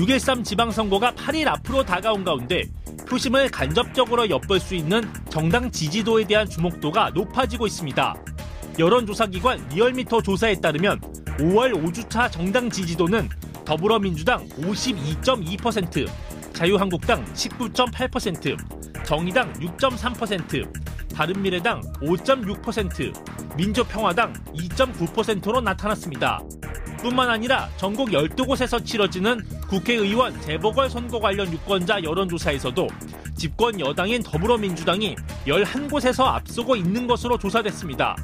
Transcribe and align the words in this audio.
6.13 0.00 0.44
지방선거가 0.44 1.12
8일 1.12 1.46
앞으로 1.48 1.84
다가온 1.84 2.24
가운데 2.24 2.64
표심을 3.06 3.50
간접적으로 3.50 4.30
엿볼 4.30 4.58
수 4.58 4.74
있는 4.74 5.02
정당 5.28 5.70
지지도에 5.70 6.24
대한 6.24 6.48
주목도가 6.48 7.10
높아지고 7.10 7.66
있습니다. 7.66 8.14
여론조사기관 8.78 9.68
리얼미터 9.68 10.22
조사에 10.22 10.54
따르면 10.60 11.00
5월 11.38 11.74
5주차 11.74 12.32
정당 12.32 12.70
지지도는 12.70 13.28
더불어민주당 13.66 14.48
52.2%, 14.50 16.08
자유한국당 16.54 17.22
19.8%, 17.34 19.04
정의당 19.04 19.52
6.3%, 19.54 21.14
바른미래당 21.14 21.82
5.6%, 22.00 23.56
민주평화당 23.56 24.32
2.9%로 24.54 25.60
나타났습니다. 25.60 26.40
뿐만 27.00 27.30
아니라 27.30 27.68
전국 27.76 28.10
12곳에서 28.10 28.84
치러지는 28.84 29.40
국회의원 29.68 30.38
재보궐선거 30.42 31.18
관련 31.20 31.52
유권자 31.52 32.02
여론조사에서도 32.02 32.88
집권 33.36 33.80
여당인 33.80 34.22
더불어민주당이 34.22 35.16
11곳에서 35.46 36.24
앞서고 36.26 36.76
있는 36.76 37.06
것으로 37.06 37.38
조사됐습니다. 37.38 38.16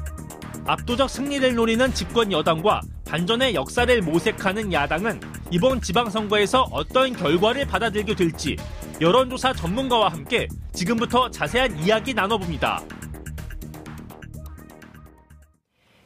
압도적 0.65 1.09
승리를 1.09 1.55
노리는 1.55 1.93
집권 1.93 2.31
여당과 2.31 2.81
반전의 3.07 3.55
역사를 3.55 4.01
모색하는 4.01 4.73
야당은 4.73 5.19
이번 5.49 5.81
지방선거에서 5.81 6.67
어떤 6.71 7.13
결과를 7.13 7.65
받아들게 7.65 8.15
될지 8.15 8.57
여론조사 8.99 9.53
전문가와 9.53 10.09
함께 10.09 10.47
지금부터 10.73 11.31
자세한 11.31 11.79
이야기 11.79 12.13
나눠봅니다. 12.13 12.83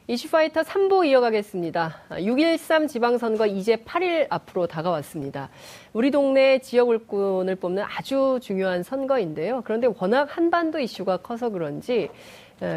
이슈파이터 0.08 0.62
3부 0.62 1.06
이어가겠습니다. 1.06 1.96
6.13 2.10 2.88
지방선거 2.88 3.46
이제 3.46 3.76
8일 3.76 4.26
앞으로 4.30 4.66
다가왔습니다. 4.66 5.48
우리 5.92 6.10
동네 6.10 6.58
지역 6.58 6.88
울꾼을 6.88 7.54
뽑는 7.54 7.84
아주 7.84 8.40
중요한 8.42 8.82
선거인데요. 8.82 9.62
그런데 9.64 9.88
워낙 10.00 10.26
한반도 10.36 10.80
이슈가 10.80 11.18
커서 11.18 11.50
그런지 11.50 12.10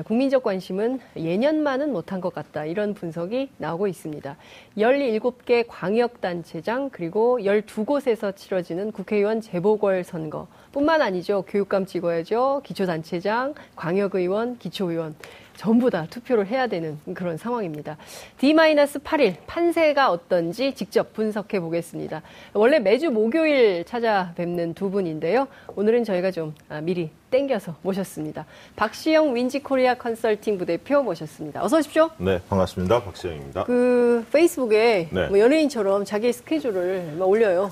국민적 0.06 0.44
관심은 0.44 1.00
예년만은 1.18 1.92
못한 1.92 2.22
것 2.22 2.32
같다. 2.32 2.66
이런 2.66 2.94
분석이 2.94 3.50
나오고 3.58 3.88
있습니다. 3.88 4.38
17개 4.78 5.66
광역단체장 5.68 6.92
그리고 6.92 7.40
12곳에서 7.40 8.36
치러지는 8.36 8.92
국회의원 8.92 9.42
재보궐선거 9.42 10.48
뿐만 10.72 11.02
아니죠. 11.02 11.44
교육감 11.48 11.88
찍어야죠. 11.88 12.62
기초단체장, 12.64 13.56
광역의원, 13.76 14.60
기초의원. 14.60 15.16
전부 15.56 15.90
다 15.90 16.06
투표를 16.10 16.48
해야 16.48 16.68
되는 16.68 17.00
그런 17.14 17.38
상황입니다. 17.38 17.98
D-8일 18.40 19.36
판세가 19.48 20.12
어떤지 20.12 20.74
직접 20.74 21.14
분석해 21.14 21.60
보겠습니다. 21.60 22.22
원래 22.54 22.80
매주 22.80 23.10
목요일 23.12 23.84
찾아뵙는 23.86 24.74
두 24.74 24.90
분인데요. 24.90 25.48
오늘은 25.76 26.04
저희가 26.04 26.32
좀 26.32 26.54
아, 26.70 26.82
미리 26.82 27.10
땡겨서 27.32 27.76
모셨습니다. 27.82 28.46
박시영 28.76 29.36
윈지코리아 29.36 29.96
컨설팅 29.96 30.58
부대표 30.58 31.02
모셨습니다. 31.04 31.64
어서 31.64 31.78
오십시오. 31.78 32.10
네, 32.18 32.40
반갑습니다. 32.50 33.04
박시영입니다. 33.04 33.64
그 33.66 34.26
페이스북에 34.32 35.10
네. 35.12 35.28
뭐 35.28 35.40
연예인처럼 35.40 36.06
자기 36.06 36.32
스케줄을 36.32 37.18
올려요. 37.20 37.72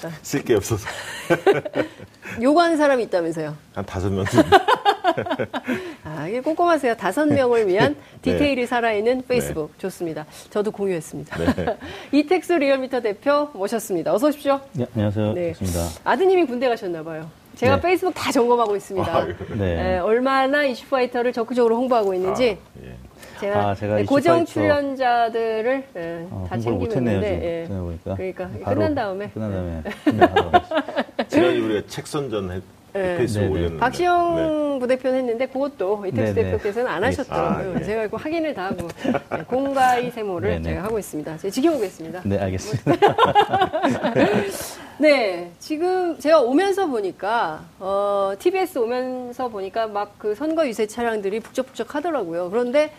쓸 0.22 0.44
게 0.44 0.54
없어서. 0.54 0.86
요구하는 2.42 2.76
사람이 2.76 3.02
있다면서요? 3.04 3.56
한 3.74 3.86
다섯 3.86 4.10
명. 4.10 4.24
아, 6.04 6.26
이게 6.28 6.40
꼼꼼하세요. 6.40 6.96
다섯 6.96 7.26
명을 7.26 7.68
위한 7.68 7.94
네. 8.22 8.32
디테일이 8.32 8.62
네. 8.62 8.66
살아있는 8.66 9.22
페이스북. 9.26 9.72
네. 9.72 9.78
좋습니다. 9.78 10.26
저도 10.50 10.70
공유했습니다. 10.70 11.54
네. 11.54 11.78
이택수 12.12 12.58
리얼미터 12.58 13.00
대표 13.00 13.50
모셨습니다. 13.54 14.12
어서 14.12 14.28
오십시오. 14.28 14.60
네, 14.72 14.86
안녕하세요. 14.94 15.32
네. 15.32 15.52
반갑습니다. 15.52 16.00
아드님이 16.04 16.46
군대 16.46 16.68
가셨나봐요. 16.68 17.30
제가 17.56 17.76
네. 17.76 17.82
페이스북 17.82 18.12
다 18.14 18.30
점검하고 18.30 18.76
있습니다. 18.76 19.16
아, 19.16 19.26
네. 19.56 19.98
얼마나 19.98 20.64
이슈파이터를 20.64 21.32
적극적으로 21.32 21.76
홍보하고 21.76 22.12
있는지. 22.12 22.58
아, 22.76 22.84
예. 22.84 22.96
제가, 23.40 23.68
아, 23.68 23.74
제가 23.74 24.02
고정 24.04 24.44
출연자들을 24.44 25.84
예, 25.96 26.26
어, 26.30 26.46
다 26.48 26.58
챙기면 26.58 27.20
되 27.20 27.64
예. 27.64 27.68
보니까. 27.68 28.16
그러니까 28.16 28.48
끝난 28.48 28.94
다음에. 28.94 29.30
끝난 29.30 29.52
다음에. 29.52 29.82
지난주 31.28 31.64
우리가 31.64 31.82
책 31.88 32.06
선전 32.06 32.52
했. 32.52 32.62
네. 32.96 33.16
페이스북 33.18 33.40
네, 33.40 33.48
네. 33.48 33.52
올렸는데. 33.52 33.80
박시영 33.80 34.36
네. 34.36 34.78
부대표는 34.78 35.18
했는데 35.18 35.46
그것도 35.46 36.06
이택수 36.06 36.34
네네. 36.34 36.50
대표께서는 36.50 36.90
안 36.90 37.04
하셨더라고요. 37.04 37.74
아, 37.74 37.78
네. 37.78 37.84
제가 37.84 38.08
그 38.08 38.16
확인을 38.16 38.54
다 38.54 38.66
하고 38.66 38.88
네, 39.02 39.42
공가의 39.46 40.10
세모를 40.10 40.50
네네. 40.50 40.62
제가 40.62 40.84
하고 40.84 40.98
있습니다. 40.98 41.36
제가 41.36 41.52
지켜보겠습니다. 41.52 42.22
네, 42.24 42.38
알겠습니다. 42.38 42.92
네, 44.98 45.50
지금 45.58 46.18
제가 46.18 46.40
오면서 46.40 46.86
보니까 46.86 47.64
어, 47.78 48.32
TBS 48.38 48.78
오면서 48.78 49.48
보니까 49.48 49.86
막 49.86 50.06
그 50.18 50.34
선거 50.34 50.66
유세 50.66 50.86
차량들이 50.86 51.40
북적북적 51.40 51.94
하더라고요. 51.94 52.48
그런데 52.48 52.90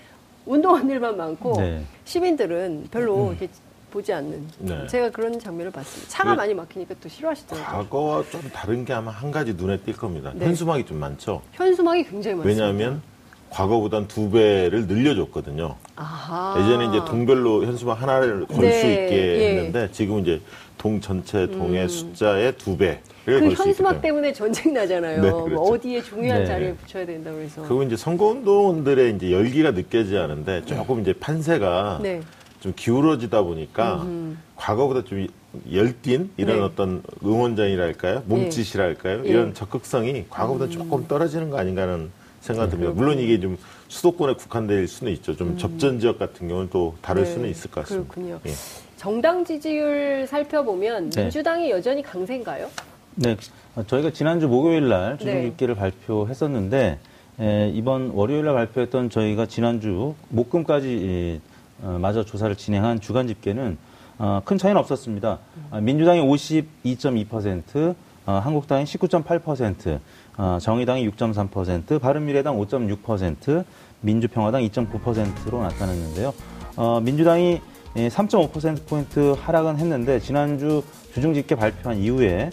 운동한 0.48 0.90
일만 0.90 1.18
많고 1.18 1.54
네. 1.58 1.84
시민들은 2.06 2.88
별로 2.90 3.28
음. 3.28 3.32
이렇게 3.32 3.50
보지 3.92 4.12
않는 4.14 4.48
네. 4.60 4.88
제가 4.88 5.10
그런 5.12 5.40
장면을 5.40 5.72
봤습니다. 5.72 6.10
차가 6.10 6.36
많이 6.36 6.54
막히니까 6.54 6.96
또 7.02 7.08
싫어하시더라고요. 7.10 7.84
과거와 7.84 8.24
좀 8.30 8.42
다른 8.54 8.84
게 8.86 8.94
아마 8.94 9.12
한 9.12 9.32
가지 9.32 9.54
눈에 9.54 9.78
띌 9.80 9.98
겁니다. 9.98 10.32
네. 10.34 10.46
현수막이 10.46 10.86
좀 10.86 10.98
많죠. 10.98 11.42
현수막이 11.54 12.04
굉장히 12.06 12.38
많습니다. 12.38 12.64
왜냐하면 12.66 13.02
과거보단 13.50 14.08
두 14.08 14.30
배를 14.30 14.88
늘려줬거든요. 14.88 15.76
아하. 15.96 16.60
예전에 16.62 16.86
이제 16.88 17.00
동별로 17.06 17.66
현수막 17.66 18.02
하나를 18.02 18.46
걸 18.46 18.56
수 18.56 18.62
네. 18.62 19.06
있게 19.06 19.16
예. 19.16 19.50
했는데 19.50 19.90
지금 19.92 20.20
이제 20.20 20.42
동 20.78 21.00
전체 21.02 21.48
동의 21.48 21.84
음. 21.84 21.88
숫자의 21.88 22.56
두 22.58 22.78
배. 22.78 23.00
그 23.26 23.52
현수막 23.52 24.02
때문에 24.02 24.32
전쟁 24.32 24.74
나잖아요. 24.74 25.22
네, 25.22 25.30
뭐 25.32 25.44
그렇죠. 25.44 25.62
뭐 25.62 25.74
어디에 25.74 26.02
중요한 26.02 26.42
네. 26.42 26.46
자리를 26.46 26.76
붙여야 26.76 27.06
된다 27.06 27.32
그래서. 27.32 27.62
그리고 27.64 27.84
이제 27.84 27.98
선거운동들의 27.98 29.16
이제 29.16 29.32
열기가 29.32 29.72
느껴지지 29.72 30.18
않은데 30.18 30.64
조금 30.66 31.02
이제 31.02 31.14
판세가 31.14 32.00
네. 32.04 32.22
좀 32.60 32.74
기울어지다 32.76 33.42
보니까 33.42 34.02
음흠. 34.04 34.36
과거보다 34.56 35.04
좀 35.04 35.28
열띤 35.72 36.30
이런 36.38 36.58
네. 36.58 36.64
어떤 36.64 37.04
응원전이랄까요? 37.24 38.24
몸짓이랄까요? 38.28 39.24
예. 39.26 39.30
이런 39.30 39.54
적극성이 39.54 40.26
과거보다 40.30 40.66
음. 40.66 40.70
조금 40.72 41.08
떨어지는 41.08 41.50
거 41.50 41.58
아닌가 41.58 41.82
하는 41.84 42.12
생각이 42.42 42.72
듭니다. 42.72 42.94
물론 42.94 43.20
이게 43.20 43.40
좀 43.40 43.58
수도권에 43.88 44.34
국한될 44.34 44.88
수는 44.88 45.12
있죠. 45.14 45.36
좀 45.36 45.50
음. 45.50 45.58
접전 45.58 46.00
지역 46.00 46.20
같은 46.20 46.48
경우는 46.48 46.70
또 46.72 46.96
다를 47.02 47.24
네. 47.24 47.32
수는 47.32 47.50
있을 47.50 47.72
것 47.72 47.82
같습니다. 47.82 48.14
그렇군요. 48.14 48.40
예. 48.46 48.52
정당 48.98 49.46
지지율 49.46 50.26
살펴보면 50.28 51.12
네. 51.12 51.24
민주당이 51.24 51.70
여전히 51.70 52.02
강세인가요? 52.02 52.70
네. 53.16 53.38
저희가 53.86 54.12
지난주 54.12 54.48
목요일 54.48 54.90
날 54.90 55.18
집계를 55.18 55.76
네. 55.76 55.80
발표했었는데 55.80 57.00
에, 57.40 57.70
이번 57.70 58.10
월요일 58.10 58.46
날 58.46 58.56
발표했던 58.56 59.10
저희가 59.10 59.46
지난주 59.46 60.16
목금까지 60.30 61.40
어, 61.82 61.98
마저 62.02 62.26
조사를 62.26 62.56
진행한 62.56 63.00
주간 63.00 63.28
집계는 63.28 63.78
어, 64.18 64.42
큰 64.44 64.58
차이는 64.58 64.80
없었습니다. 64.80 65.40
어, 65.70 65.80
민주당이 65.80 66.22
52.2%, 66.22 67.96
어, 68.28 68.34
한국당이 68.34 68.84
19.8%, 68.84 70.00
어, 70.38 70.58
정의당이 70.62 71.10
6.3%, 71.10 72.00
바른미래당 72.00 72.58
5.6%, 72.60 73.64
민주평화당 74.02 74.62
2.9%로 74.64 75.62
나타났는데요. 75.64 76.34
어, 76.76 77.00
민주당이 77.00 77.62
3.5%포인트 77.96 79.34
하락은 79.40 79.78
했는데 79.78 80.20
지난주 80.20 80.84
주중 81.14 81.34
집계 81.34 81.56
발표한 81.56 81.98
이후에 81.98 82.52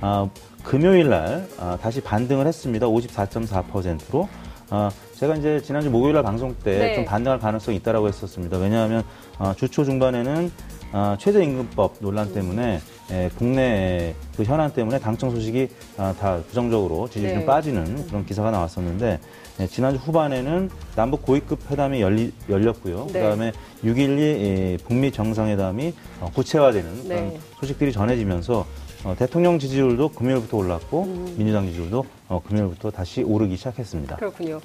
어, 0.00 0.30
금요일 0.64 1.10
날 1.10 1.46
어, 1.58 1.76
다시 1.80 2.00
반등을 2.00 2.46
했습니다. 2.46 2.86
54.4%로. 2.86 4.26
어, 4.70 4.88
제가 5.16 5.36
이제 5.36 5.60
지난주 5.60 5.90
목요일 5.90 6.14
날 6.14 6.22
방송 6.22 6.54
때좀 6.54 7.02
네. 7.02 7.04
반등할 7.04 7.40
가능성이 7.40 7.76
있다라고 7.76 8.08
했었습니다. 8.08 8.56
왜냐하면 8.56 9.02
어, 9.38 9.52
주초 9.54 9.84
중반에는 9.84 10.50
어, 10.92 11.14
최저임금법 11.18 11.96
논란 12.00 12.32
때문에 12.32 12.76
에, 12.76 12.80
국내 13.36 14.14
그 14.36 14.44
현안 14.44 14.72
때문에 14.72 14.98
당청 14.98 15.30
소식이 15.30 15.68
어, 15.98 16.14
다 16.18 16.40
부정적으로 16.48 17.08
지지율이 17.08 17.38
네. 17.38 17.44
빠지는 17.44 18.06
그런 18.06 18.24
기사가 18.24 18.50
나왔었는데 18.50 19.18
에, 19.60 19.66
지난주 19.66 19.98
후반에는 19.98 20.70
남북 20.96 21.22
고위급 21.22 21.70
회담이 21.70 22.00
열리, 22.00 22.32
열렸고요. 22.48 23.06
네. 23.06 23.12
그다음에 23.12 23.52
6.12 23.84 24.20
에, 24.20 24.76
북미 24.86 25.10
정상회담이 25.10 25.92
어, 26.20 26.30
구체화되는 26.34 27.04
그런 27.04 27.28
네. 27.30 27.40
소식들이 27.60 27.92
전해지면서 27.92 28.66
어, 29.04 29.14
대통령 29.18 29.58
지지율도 29.58 30.10
금요일부터 30.10 30.56
올랐고 30.56 31.02
음. 31.04 31.34
민주당 31.36 31.66
지지율도 31.66 32.04
어, 32.28 32.42
금요일부터 32.46 32.90
다시 32.90 33.22
오르기 33.22 33.56
시작했습니다. 33.56 34.16
그렇군요. 34.16 34.60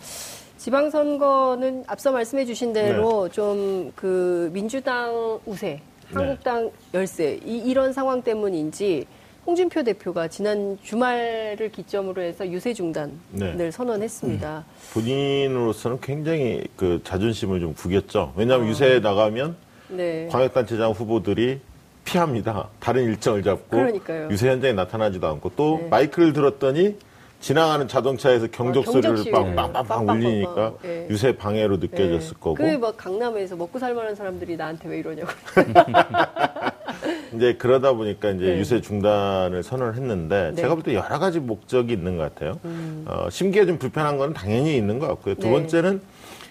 지방선거는 0.57 1.83
앞서 1.88 2.12
말씀해 2.12 2.45
주신 2.45 2.74
대로 2.74 3.27
네. 3.27 3.33
좀그 3.33 4.50
민주당 4.53 5.39
우세, 5.45 5.81
한국당 6.13 6.66
네. 6.66 6.72
열세 6.94 7.40
이, 7.46 7.57
이런 7.57 7.94
상황 7.94 8.22
때문인지 8.22 9.06
홍준표 9.46 9.84
대표가 9.84 10.28
지난 10.28 10.78
주말을 10.81 11.69
기점으로 11.72 12.22
해서 12.22 12.50
유세 12.50 12.74
중단을 12.74 13.12
네. 13.31 13.72
선언했습니다. 13.72 14.66
음. 14.68 14.92
본인으로서는 14.94 16.00
굉장히 16.02 16.63
그 16.75 17.00
자존심을 17.04 17.60
좀 17.60 17.74
구겼죠. 17.75 18.34
왜냐하면 18.36 18.68
어. 18.68 18.69
유세에 18.69 19.00
나가면 19.00 19.56
네. 19.90 20.28
광역단체장 20.31 20.92
후보들이 20.92 21.60
피합니다. 22.06 22.69
다른 22.80 23.04
일정을 23.04 23.44
잡고 23.44 23.78
그러니까요. 23.78 24.30
유세 24.31 24.50
현장에 24.50 24.74
나타나지도 24.74 25.28
않고 25.28 25.51
또 25.56 25.80
네. 25.81 25.88
마이크를 25.90 26.34
들었더니 26.34 26.98
지나가는 27.40 27.88
자동차에서 27.88 28.48
경적 28.48 28.88
아, 28.88 28.92
소리를 28.92 29.32
빵빵빵빵 29.32 30.08
울리니까 30.08 30.74
네. 30.82 31.08
유세 31.10 31.36
방해로 31.38 31.78
느껴졌을 31.78 32.30
네. 32.34 32.40
거고. 32.40 32.56
그 32.56 32.78
막 32.80 32.98
강남에서 32.98 33.56
먹고 33.56 33.78
살만한 33.80 34.16
사람들이 34.16 34.58
나한테 34.58 34.90
왜 34.90 35.00
이러냐고. 35.00 35.30
이제 37.36 37.54
그러다 37.56 37.94
보니까 37.94 38.32
이제 38.32 38.46
네. 38.46 38.58
유세 38.60 38.82
중단을 38.82 39.62
선언을 39.64 39.96
했는데 39.96 40.52
네. 40.56 40.62
제가 40.62 40.74
볼 40.76 40.84
때 40.84 40.94
여러 40.96 41.20
가지 41.20 41.40
목적이 41.40 41.94
있는 41.94 42.18
것 42.18 42.34
같아요. 42.34 42.60
음. 42.66 43.06
어, 43.08 43.30
심기가 43.30 43.66
좀 43.66 43.78
불편한 43.78 44.18
건 44.18 44.34
당연히 44.34 44.76
있는 44.76 45.00
것 45.00 45.08
같고요. 45.08 45.36
두 45.36 45.48
네. 45.48 45.52
번째는 45.52 46.02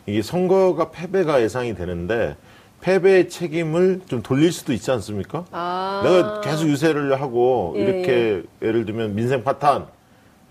이게 0.06 0.22
선거가 0.22 0.90
패배가 0.90 1.42
예상이 1.42 1.74
되는데 1.74 2.36
패배의 2.82 3.30
책임을 3.30 4.02
좀 4.06 4.22
돌릴 4.22 4.52
수도 4.52 4.72
있지 4.74 4.90
않습니까? 4.90 5.44
아. 5.50 6.02
내가 6.04 6.40
계속 6.42 6.68
유세를 6.68 7.18
하고 7.20 7.72
예. 7.76 7.80
이렇게 7.80 8.42
예를 8.60 8.84
들면 8.84 9.14
민생 9.14 9.42
파탄 9.42 9.86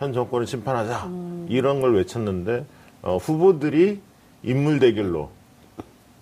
현 0.03 0.13
정권을 0.13 0.45
심판하자 0.45 1.05
음. 1.07 1.47
이런 1.49 1.81
걸 1.81 1.95
외쳤는데 1.95 2.65
어, 3.01 3.17
후보들이 3.17 4.01
인물 4.43 4.79
대결로 4.79 5.29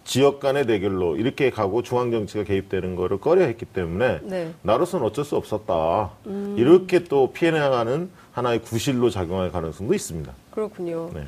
지역 0.04 0.40
간의 0.40 0.66
대결로 0.66 1.16
이렇게 1.16 1.50
가고 1.50 1.82
중앙 1.84 2.12
정치가 2.12 2.44
개입되는 2.44 2.96
거를 2.96 3.20
꺼려했기 3.20 3.66
때문에 3.66 4.20
네. 4.24 4.54
나로서는 4.62 5.06
어쩔 5.06 5.24
수 5.24 5.36
없었다. 5.36 6.12
음. 6.28 6.56
이렇게 6.58 7.04
또 7.04 7.32
피해 7.32 7.52
나가는 7.52 8.10
하나의 8.32 8.62
구실로 8.62 9.10
작용할 9.10 9.52
가능성도 9.52 9.94
있습니다. 9.94 10.32
그렇군요. 10.52 11.12
네. 11.14 11.26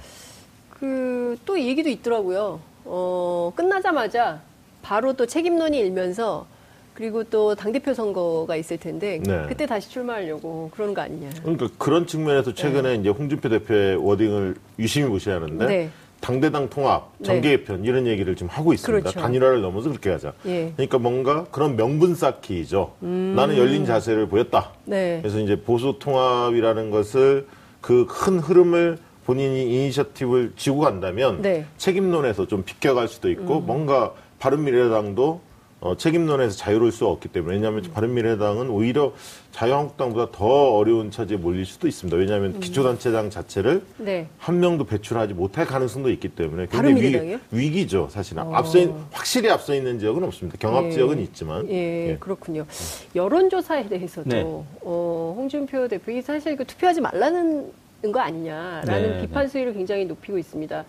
그또 0.70 1.60
얘기도 1.60 1.90
있더라고요. 1.90 2.60
어, 2.86 3.54
끝나자마자 3.56 4.42
바로 4.82 5.14
또 5.14 5.26
책임론이 5.26 5.78
일면서 5.78 6.46
그리고 6.94 7.24
또 7.24 7.56
당대표 7.56 7.94
선거가 7.94 8.56
있을 8.56 8.78
텐데 8.78 9.20
네. 9.24 9.46
그때 9.48 9.66
다시 9.66 9.90
출마하려고 9.90 10.70
그러는 10.74 10.94
거 10.94 11.02
아니냐. 11.02 11.30
그러니까 11.42 11.70
그런 11.78 12.06
측면에서 12.06 12.54
최근에 12.54 12.94
네. 12.94 12.96
이제 12.96 13.10
홍준표 13.10 13.50
대표의 13.50 13.98
워딩을 13.98 14.56
유심히 14.80 15.10
무시하는데 15.10 15.66
네. 15.66 15.90
당대당 16.22 16.70
통합, 16.70 17.12
네. 17.18 17.26
정계 17.26 17.50
개편 17.58 17.84
이런 17.84 18.08
얘기를 18.08 18.36
지금 18.36 18.50
하고 18.50 18.74
있습니다. 18.74 19.10
그렇죠. 19.10 19.20
단일화를 19.20 19.62
넘어서 19.62 19.90
그렇게 19.90 20.10
가자. 20.12 20.34
예. 20.46 20.72
그러니까 20.76 20.98
뭔가 20.98 21.46
그런 21.52 21.76
명분 21.76 22.16
쌓기죠. 22.16 22.94
음. 23.04 23.34
나는 23.36 23.58
열린 23.58 23.86
자세를 23.86 24.30
보였다. 24.30 24.72
네. 24.86 25.20
그래서 25.22 25.40
이제 25.40 25.60
보수 25.62 25.98
통합이라는 26.00 26.92
것을 26.92 27.48
그 27.82 28.06
큰 28.08 28.40
흐름을 28.40 29.00
본인이 29.26 29.64
이니셔티브를 29.64 30.54
쥐고 30.56 30.80
간다면 30.80 31.42
네. 31.42 31.66
책임론에서 31.78 32.48
좀 32.48 32.64
비껴갈 32.64 33.08
수도 33.10 33.30
있고 33.30 33.58
음. 33.60 33.66
뭔가 33.66 34.14
바른미래당도 34.40 35.42
어, 35.84 35.98
책임론에서 35.98 36.56
자유로울 36.56 36.94
수 36.94 37.06
없기 37.08 37.28
때문에 37.28 37.56
왜냐하면 37.56 37.84
음. 37.84 37.92
바른미래당은 37.92 38.70
오히려 38.70 39.12
자유한국당보다 39.52 40.32
더 40.32 40.46
어려운 40.78 41.12
처지에 41.12 41.36
몰릴 41.36 41.66
수도 41.66 41.90
있습니다. 41.90 42.16
왜냐하면 42.16 42.56
음. 42.56 42.60
기초단체장 42.62 43.30
자체를 43.30 43.84
네. 43.98 44.28
한 44.38 44.62
명도 44.62 44.86
배출하지 44.86 45.34
못할 45.34 45.66
가능성도 45.66 46.10
있기 46.12 46.30
때문에 46.30 46.68
굉장히 46.68 47.38
위, 47.52 47.70
기 47.72 47.86
죠 47.86 48.08
사실은 48.10 48.44
어. 48.44 48.54
앞서 48.54 48.80
있, 48.80 48.90
확실히 49.12 49.50
앞서 49.50 49.76
있는 49.76 50.00
지역은 50.00 50.24
없습니다. 50.24 50.58
경합 50.58 50.86
예. 50.86 50.92
지역은 50.92 51.20
있지만 51.20 51.70
예, 51.70 52.12
예. 52.12 52.18
그렇군요. 52.18 52.66
여론조사에 53.14 53.90
대해서도 53.90 54.30
네. 54.30 54.42
어, 54.46 55.34
홍준표 55.36 55.90
대표이 55.90 56.22
사실 56.22 56.56
그 56.56 56.64
투표하지 56.64 57.02
말라는 57.02 57.74
거 58.14 58.22
아니냐라는 58.22 59.12
네, 59.18 59.22
비판 59.22 59.44
네. 59.44 59.50
수위를 59.50 59.74
굉장히 59.74 60.06
높이고 60.06 60.38
있습니다. 60.38 60.86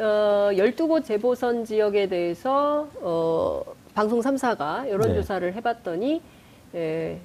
어, 0.00 0.50
12곳 0.52 1.04
재보선 1.04 1.64
지역에 1.64 2.08
대해서 2.08 2.88
어, 3.00 3.62
방송 3.94 4.20
3사가 4.20 4.88
여론조사를 4.88 5.50
네. 5.50 5.56
해봤더니 5.56 6.20
예, 6.74 7.20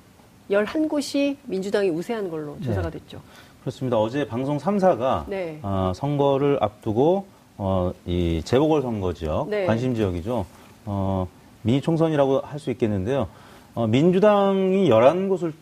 11곳이 0.49 1.37
민주당이 1.43 1.89
우세한 1.89 2.29
걸로 2.29 2.55
네. 2.59 2.65
조사가 2.65 2.89
됐죠. 2.89 3.21
그렇습니다. 3.61 3.97
어제 3.97 4.27
방송 4.27 4.57
3사가 4.57 5.25
네. 5.27 5.59
어, 5.61 5.91
선거를 5.95 6.57
앞두고 6.61 7.25
어, 7.57 7.93
이 8.05 8.41
재보궐 8.43 8.81
선거 8.81 9.13
지역, 9.13 9.49
네. 9.49 9.65
관심 9.65 9.95
지역이죠. 9.95 10.45
어, 10.85 11.27
미니 11.61 11.79
총선이라고 11.81 12.41
할 12.41 12.59
수 12.59 12.71
있겠는데요. 12.71 13.27
어, 13.75 13.87
민주당이 13.87 14.89
11곳을 14.89 15.53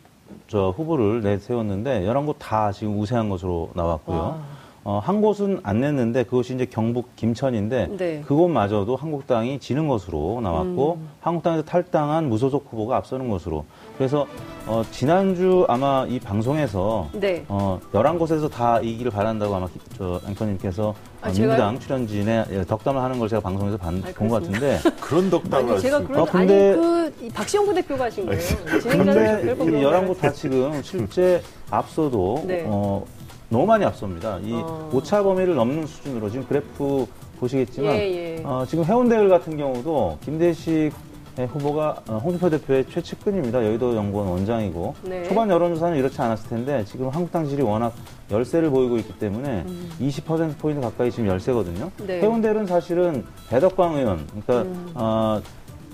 저 0.47 0.69
후보를 0.75 1.21
내세웠는데 1.21 2.01
11곳 2.01 2.35
다 2.39 2.71
지금 2.71 2.99
우세한 2.99 3.29
것으로 3.29 3.69
나왔고요. 3.75 4.17
와. 4.17 4.41
어, 4.83 4.99
한 5.03 5.21
곳은 5.21 5.59
안 5.61 5.79
냈는데 5.79 6.23
그것이 6.23 6.55
이제 6.55 6.65
경북 6.65 7.15
김천인데 7.15 7.89
네. 7.97 8.21
그곳마저도 8.25 8.95
한국당이 8.95 9.59
지는 9.59 9.87
것으로 9.87 10.39
나왔고 10.41 10.97
음. 10.99 11.09
한국당에서 11.19 11.63
탈당한 11.63 12.29
무소속 12.29 12.65
후보가 12.71 12.97
앞서는 12.97 13.29
것으로 13.29 13.65
그래서 13.97 14.25
어, 14.65 14.83
지난주 14.89 15.65
아마 15.69 16.07
이 16.09 16.19
방송에서 16.19 17.09
네. 17.13 17.45
어, 17.47 17.79
11곳에서 17.93 18.49
다 18.49 18.79
이기를 18.79 19.11
바란다고 19.11 19.53
아마 19.53 19.67
저 19.97 20.19
앵커님께서 20.27 20.95
아, 21.21 21.29
어, 21.29 21.31
민주당 21.31 21.79
출연진에 21.79 22.45
예, 22.49 22.63
덕담을 22.63 22.99
하는 22.99 23.19
걸 23.19 23.29
제가 23.29 23.39
방송에서 23.39 23.77
본것 23.77 24.41
같은데 24.41 24.79
그런 24.99 25.29
덕담을 25.29 25.73
아니, 25.73 25.81
제가 25.81 26.01
그런 26.01 26.21
어, 26.21 26.25
근데 26.25 26.71
아니 26.71 26.75
그 26.75 27.29
박시영 27.35 27.71
대표가 27.75 28.05
하신 28.05 28.25
거예요. 28.25 28.41
그런데 28.81 29.55
11곳 29.55 30.17
다 30.17 30.31
지금 30.31 30.81
실제 30.81 31.39
앞서도 31.69 32.43
네. 32.47 32.63
어, 32.65 33.05
너무 33.51 33.65
많이 33.65 33.83
앞섭니다. 33.83 34.39
이 34.43 34.53
어. 34.53 34.89
오차 34.93 35.23
범위를 35.23 35.55
넘는 35.55 35.85
수준으로 35.85 36.29
지금 36.29 36.45
그래프 36.47 37.05
보시겠지만 37.37 37.95
예, 37.95 38.37
예. 38.37 38.43
어, 38.45 38.63
지금 38.65 38.85
해운대를 38.85 39.27
같은 39.27 39.57
경우도 39.57 40.19
김대식 40.23 40.93
후보가 41.37 42.03
어, 42.07 42.17
홍준표 42.17 42.49
대표의 42.49 42.85
최측근입니다. 42.89 43.65
여의도 43.65 43.95
연구원 43.95 44.29
원장이고 44.29 44.95
네. 45.03 45.23
초반 45.23 45.49
여론조사는 45.49 45.97
이렇지 45.97 46.21
않았을 46.21 46.49
텐데 46.49 46.85
지금 46.85 47.09
한국당 47.09 47.45
지지 47.45 47.61
워낙 47.61 47.93
열세를 48.29 48.69
보이고 48.69 48.97
있기 48.97 49.19
때문에 49.19 49.65
음. 49.67 49.89
20% 49.99 50.57
포인트 50.57 50.79
가까이 50.79 51.11
지금 51.11 51.27
열세거든요. 51.27 51.91
네. 52.07 52.21
해운대는 52.21 52.67
사실은 52.67 53.25
배덕광 53.49 53.95
의원, 53.95 54.27
그러니까 54.27 54.61
음. 54.61 54.91
어, 54.95 55.41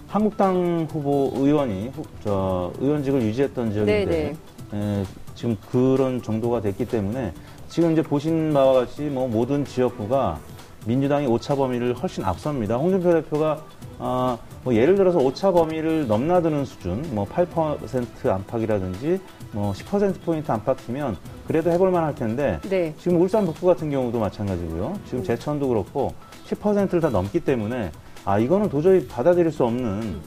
한국당 0.07 0.87
후보 0.91 1.31
의원이 1.35 1.89
후, 1.89 2.03
저 2.23 2.71
의원직을 2.79 3.21
유지했던 3.23 3.71
지역인데 3.71 4.05
네, 4.05 4.35
네. 4.71 4.99
에, 5.01 5.03
지금 5.35 5.55
그런 5.71 6.21
정도가 6.21 6.61
됐기 6.61 6.85
때문에 6.85 7.33
지금 7.67 7.91
이제 7.91 8.01
보신 8.01 8.53
바와 8.53 8.73
같이 8.73 9.03
뭐 9.03 9.27
모든 9.27 9.65
지역구가 9.65 10.39
민주당이 10.85 11.27
오차 11.27 11.55
범위를 11.55 11.93
훨씬 11.93 12.23
앞섭니다. 12.23 12.77
홍준표 12.77 13.11
대표가 13.11 13.61
어, 13.99 14.37
뭐 14.63 14.73
예를 14.73 14.95
들어서 14.95 15.17
오차 15.19 15.51
범위를 15.51 16.07
넘나드는 16.07 16.65
수준, 16.65 17.03
뭐 17.13 17.25
8% 17.25 18.27
안팎이라든지 18.27 19.19
뭐 19.51 19.73
10% 19.73 20.21
포인트 20.21 20.51
안팎이면 20.51 21.17
그래도 21.47 21.71
해볼만 21.71 22.03
할 22.03 22.15
텐데 22.15 22.59
네. 22.69 22.93
지금 22.99 23.19
울산 23.19 23.45
북부 23.45 23.65
같은 23.65 23.89
경우도 23.89 24.19
마찬가지고요. 24.19 24.99
지금 25.05 25.23
제천도 25.23 25.67
그렇고 25.67 26.13
10%를 26.47 27.01
다 27.01 27.09
넘기 27.09 27.39
때문에 27.39 27.91
아 28.23 28.39
이거는 28.39 28.69
도저히 28.69 29.07
받아들일 29.07 29.51
수 29.51 29.63
없는 29.65 30.19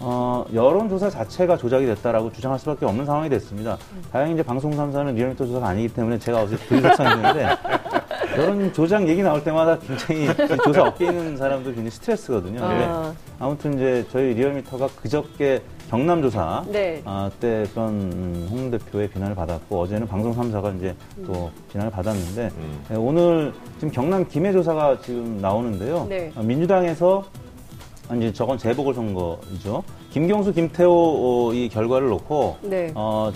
어, 0.00 0.44
여론조사 0.52 1.10
자체가 1.10 1.56
조작이 1.56 1.86
됐다라고 1.86 2.32
주장할 2.32 2.58
수밖에 2.58 2.84
없는 2.86 3.06
상황이 3.06 3.28
됐습니다. 3.28 3.78
다행히 4.12 4.34
이제 4.34 4.42
방송 4.42 4.70
3사는 4.72 5.14
리얼미터 5.14 5.46
조사가 5.46 5.68
아니기 5.68 5.88
때문에 5.92 6.18
제가 6.18 6.42
어제 6.42 6.56
들으셨었는데 6.56 7.48
여론 8.36 8.72
조작 8.72 9.06
얘기 9.08 9.22
나올 9.22 9.42
때마다 9.44 9.78
굉장히 9.78 10.28
조사 10.64 10.82
업계에 10.82 11.08
있는 11.08 11.36
사람들 11.36 11.66
굉장히 11.72 11.90
스트레스거든요. 11.90 12.60
아. 12.62 13.14
아무튼 13.38 13.74
이제 13.74 14.04
저희 14.10 14.34
리얼미터가 14.34 14.88
그저께 15.00 15.62
경남 15.88 16.22
조사 16.22 16.64
네. 16.66 17.00
아, 17.04 17.30
때 17.38 17.64
그런 17.72 17.90
음, 17.90 18.48
홍 18.50 18.70
대표의 18.70 19.08
비난을 19.10 19.36
받았고 19.36 19.80
어제는 19.80 20.08
방송 20.08 20.34
3사가 20.34 20.76
이제 20.76 20.94
또 21.24 21.50
비난을 21.70 21.92
받았는데 21.92 22.50
음. 22.56 22.84
네, 22.88 22.96
오늘 22.96 23.52
지금 23.76 23.90
경남 23.92 24.26
김해 24.26 24.52
조사가 24.52 25.00
지금 25.02 25.38
나오는데요. 25.40 26.06
네. 26.08 26.32
아, 26.34 26.42
민주당에서 26.42 27.24
이제 28.16 28.32
저건 28.32 28.58
재보궐선거이죠. 28.58 29.82
김경수, 30.10 30.52
김태호 30.52 30.90
어, 31.50 31.54
이 31.54 31.68
결과를 31.68 32.08
놓고 32.08 32.58
네. 32.62 32.92
어, 32.94 33.32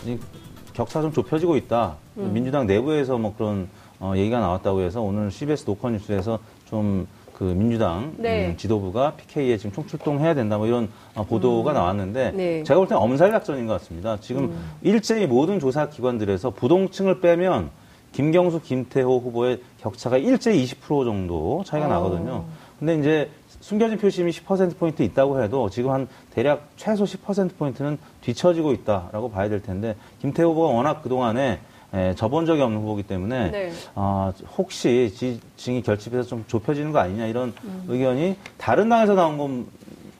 격차 0.73 1.01
좀 1.01 1.13
좁혀지고 1.13 1.57
있다. 1.57 1.97
음. 2.19 2.33
민주당 2.33 2.67
내부에서 2.67 3.19
뭐 3.19 3.35
그런 3.37 3.69
어, 4.01 4.13
얘기가 4.17 4.41
나왔다고 4.41 4.83
해서 4.83 5.01
오늘 5.01 5.31
CBS 5.31 5.65
노컷 5.65 5.93
뉴스에서 5.93 6.39
좀 6.67 7.07
그 7.39 7.45
민주당 7.45 8.15
네. 8.17 8.49
음, 8.49 8.57
지도부가 8.57 9.13
PK에 9.13 9.57
지금 9.59 9.71
총출동해야 9.71 10.35
된다 10.35 10.59
뭐 10.59 10.67
이런 10.67 10.89
어, 11.15 11.23
보도가 11.23 11.71
음. 11.71 11.75
나왔는데 11.75 12.33
네. 12.33 12.63
제가 12.65 12.81
볼 12.81 12.89
때는 12.89 13.01
엄살 13.01 13.31
작전인 13.31 13.69
것 13.69 13.75
같습니다. 13.75 14.19
지금 14.21 14.47
음. 14.47 14.71
일제히 14.83 15.29
모든 15.29 15.61
조사 15.61 15.89
기관들에서 15.89 16.51
부동층을 16.51 17.21
빼면 17.21 17.71
김경수, 18.11 18.63
김태호 18.63 19.21
후보의 19.21 19.61
격차가 19.81 20.17
일제히 20.17 20.65
20% 20.65 21.05
정도 21.05 21.63
차이가 21.65 21.87
어. 21.87 21.91
나거든요. 21.91 22.45
근데 22.81 22.99
이제 22.99 23.31
숨겨진 23.61 23.99
표심이 23.99 24.31
10%포인트 24.31 25.03
있다고 25.03 25.43
해도 25.43 25.69
지금 25.71 25.91
한 25.91 26.09
대략 26.35 26.69
최소 26.77 27.05
10%포인트는 27.05 27.99
뒤처지고 28.21 28.73
있다라고 28.73 29.31
봐야 29.31 29.49
될 29.49 29.63
텐데 29.63 29.97
김태호 30.21 30.51
후보가 30.51 30.75
워낙 30.75 31.03
그동안에 31.03 31.61
에, 31.95 32.15
접은 32.15 32.45
적이 32.45 32.63
없는 32.63 32.81
후보기 32.81 33.03
때문에 33.03 33.51
네. 33.51 33.73
어, 33.95 34.31
혹시 34.59 35.11
지층이 35.15 35.83
결집해서 35.83 36.29
좀 36.29 36.45
좁혀지는 36.47 36.93
거 36.93 36.99
아니냐 36.99 37.27
이런 37.27 37.55
음. 37.65 37.85
의견이 37.89 38.37
다른 38.59 38.89
당에서 38.91 39.15
나온 39.15 39.39
건 39.39 39.67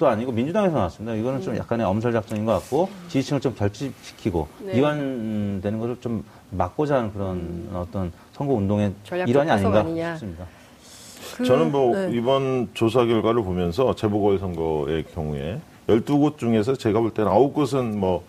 아니고 0.01 0.31
민주당에서 0.31 0.77
나왔습니다. 0.77 1.15
이거는 1.17 1.43
좀 1.43 1.55
음. 1.55 1.59
약간의 1.59 1.85
엄살 1.85 2.13
작전인 2.13 2.45
것 2.45 2.53
같고 2.53 2.89
지지층을 3.09 3.41
좀 3.41 3.55
결집시키고 3.55 4.47
네. 4.61 4.79
이완되는 4.79 5.79
것을 5.79 5.97
좀 6.01 6.25
막고자 6.51 6.97
하는 6.97 7.13
그런 7.13 7.37
음. 7.37 7.71
어떤 7.75 8.13
선거 8.33 8.55
운동의 8.55 8.93
일환이 9.27 9.51
아닌가. 9.51 9.85
싶습니다. 10.13 10.47
그, 11.37 11.45
저는 11.45 11.73
뭐 11.73 11.95
네. 11.97 12.11
이번 12.13 12.69
조사 12.75 13.05
결과를 13.05 13.43
보면서 13.43 13.95
재보궐 13.95 14.39
선거의 14.39 15.05
경우에 15.15 15.61
12곳 15.89 16.39
중에서 16.39 16.75
제가 16.77 17.01
볼 17.01 17.11
때는 17.11 17.31
9곳은 17.31 17.97
뭐 17.97 18.25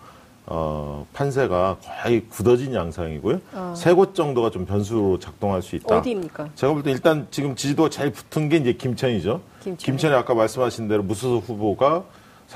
어, 0.46 1.06
판세가 1.12 1.76
거의 2.02 2.24
굳어진 2.28 2.74
양상이고요. 2.74 3.40
어. 3.52 3.74
세곳 3.76 4.14
정도가 4.14 4.50
좀 4.50 4.66
변수로 4.66 5.18
작동할 5.20 5.62
수 5.62 5.76
있다. 5.76 5.98
어디입니까? 5.98 6.48
제가 6.56 6.72
볼 6.72 6.82
때 6.82 6.90
일단 6.90 7.26
지금 7.30 7.54
지지도가 7.54 7.88
제일 7.90 8.10
붙은 8.10 8.48
게 8.48 8.56
이제 8.56 8.72
김천이죠. 8.72 9.40
김천. 9.62 9.76
김천이 9.76 10.14
아까 10.14 10.34
말씀하신 10.34 10.88
대로 10.88 11.02
무소속 11.04 11.48
후보가 11.48 12.02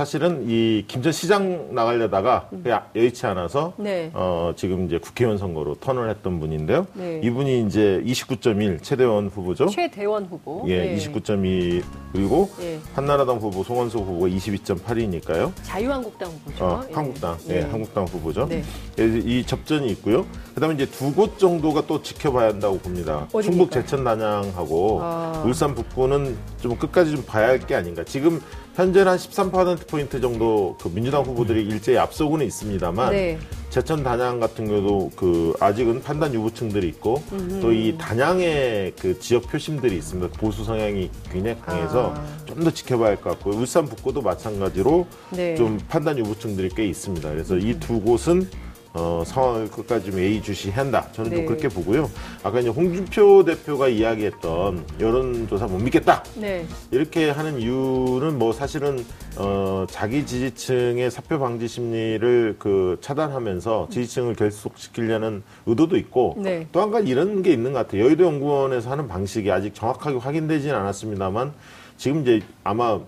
사실은 0.04 0.44
이 0.48 0.82
김천시장 0.88 1.68
나가려다가 1.72 2.48
음. 2.52 2.64
여의치 2.96 3.26
않아서 3.26 3.74
네. 3.76 4.10
어, 4.12 4.52
지금 4.56 4.86
이제 4.86 4.98
국회의원 4.98 5.38
선거로 5.38 5.76
턴을 5.76 6.10
했던 6.10 6.40
분인데요. 6.40 6.88
네. 6.94 7.20
이분이 7.22 7.62
이제 7.68 8.02
29.1 8.04 8.82
최대원 8.82 9.28
후보죠. 9.28 9.68
최대원 9.68 10.24
후보. 10.24 10.64
예, 10.66 10.78
네. 10.78 10.96
29.2 10.96 11.84
그리고 12.12 12.50
네. 12.58 12.80
한나라당 12.96 13.36
후보 13.36 13.62
송원석 13.62 14.00
후보가 14.00 14.26
22.8이니까요. 14.26 15.52
자유한국당 15.62 16.28
후보죠. 16.28 16.64
어, 16.64 16.82
한국당, 16.92 17.38
예, 17.50 17.54
네. 17.54 17.60
한국당 17.60 18.04
후보죠. 18.06 18.48
네. 18.48 18.64
이 18.98 19.44
접전이 19.46 19.88
있고요. 19.92 20.26
그다음에 20.56 20.74
이제 20.74 20.86
두 20.86 21.14
곳 21.14 21.38
정도가 21.38 21.86
또 21.86 22.02
지켜봐야 22.02 22.48
한다고 22.48 22.78
봅니다. 22.78 23.28
어디입니까? 23.32 23.42
충북 23.42 23.70
제천 23.70 24.02
난양하고 24.02 24.98
아. 25.00 25.44
울산 25.46 25.72
북구는 25.76 26.36
좀 26.60 26.76
끝까지 26.76 27.12
좀 27.14 27.24
봐야 27.24 27.46
할 27.46 27.60
게 27.64 27.76
아닌가. 27.76 28.02
지금 28.02 28.40
현재는 28.74 29.12
한 29.12 29.18
13%포인트 29.18 30.20
정도 30.20 30.76
그 30.80 30.88
민주당 30.92 31.22
후보들이 31.22 31.62
일제히 31.62 31.96
앞서고는 31.96 32.44
있습니다만 32.46 33.12
네. 33.12 33.38
제천 33.70 34.02
단양 34.02 34.40
같은 34.40 34.66
경우도 34.66 35.12
그 35.16 35.54
아직은 35.60 36.02
판단 36.02 36.34
유보층들이 36.34 36.88
있고 36.88 37.22
또 37.60 37.72
이 37.72 37.96
단양의 37.98 38.94
그 39.00 39.18
지역 39.20 39.48
표심들이 39.48 39.96
있습니다. 39.96 40.36
보수 40.38 40.64
성향이 40.64 41.10
굉장히 41.30 41.60
강해서 41.60 42.14
아. 42.16 42.24
좀 42.46 42.64
더 42.64 42.70
지켜봐야 42.70 43.08
할 43.10 43.16
것 43.16 43.30
같고요. 43.30 43.56
울산 43.58 43.84
북구도 43.86 44.22
마찬가지로 44.22 45.06
네. 45.30 45.54
좀 45.56 45.78
판단 45.88 46.18
유보층들이 46.18 46.70
꽤 46.76 46.86
있습니다. 46.86 47.28
그래서 47.30 47.56
이 47.56 47.74
두 47.80 48.00
곳은 48.00 48.48
어, 48.96 49.24
상황을 49.26 49.68
끝까지 49.70 50.12
좀 50.12 50.20
예의주시한다. 50.20 51.08
저는 51.12 51.30
네. 51.30 51.36
좀 51.38 51.46
그렇게 51.46 51.68
보고요. 51.68 52.08
아까 52.44 52.60
이제 52.60 52.68
홍준표 52.68 53.44
대표가 53.44 53.88
이야기했던 53.88 54.84
여론조사 55.00 55.66
못 55.66 55.78
믿겠다. 55.78 56.22
네. 56.36 56.64
이렇게 56.92 57.30
하는 57.30 57.58
이유는 57.58 58.38
뭐 58.38 58.52
사실은 58.52 59.04
어, 59.36 59.84
자기 59.90 60.24
지지층의 60.24 61.10
사표 61.10 61.40
방지 61.40 61.66
심리를 61.66 62.54
그 62.60 62.96
차단하면서 63.00 63.88
지지층을 63.90 64.36
결속시키려는 64.36 65.42
의도도 65.66 65.96
있고 65.96 66.36
네. 66.38 66.66
또 66.70 66.84
한 66.84 66.90
가지 66.90 67.08
이런 67.08 67.42
게 67.42 67.50
있는 67.50 67.72
것 67.72 67.78
같아요. 67.80 68.04
여의도 68.04 68.24
연구원에서 68.24 68.90
하는 68.90 69.08
방식이 69.08 69.50
아직 69.50 69.74
정확하게 69.74 70.18
확인되지는 70.18 70.74
않았습니다만 70.76 71.52
지금 71.96 72.20
이제 72.22 72.42
아마 72.62 73.00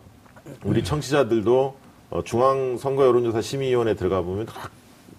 우리 0.64 0.82
청취자들도 0.82 1.76
어, 2.10 2.22
중앙선거 2.24 3.04
여론조사 3.04 3.40
심의위원회 3.42 3.94
들어가 3.94 4.22
보면 4.22 4.46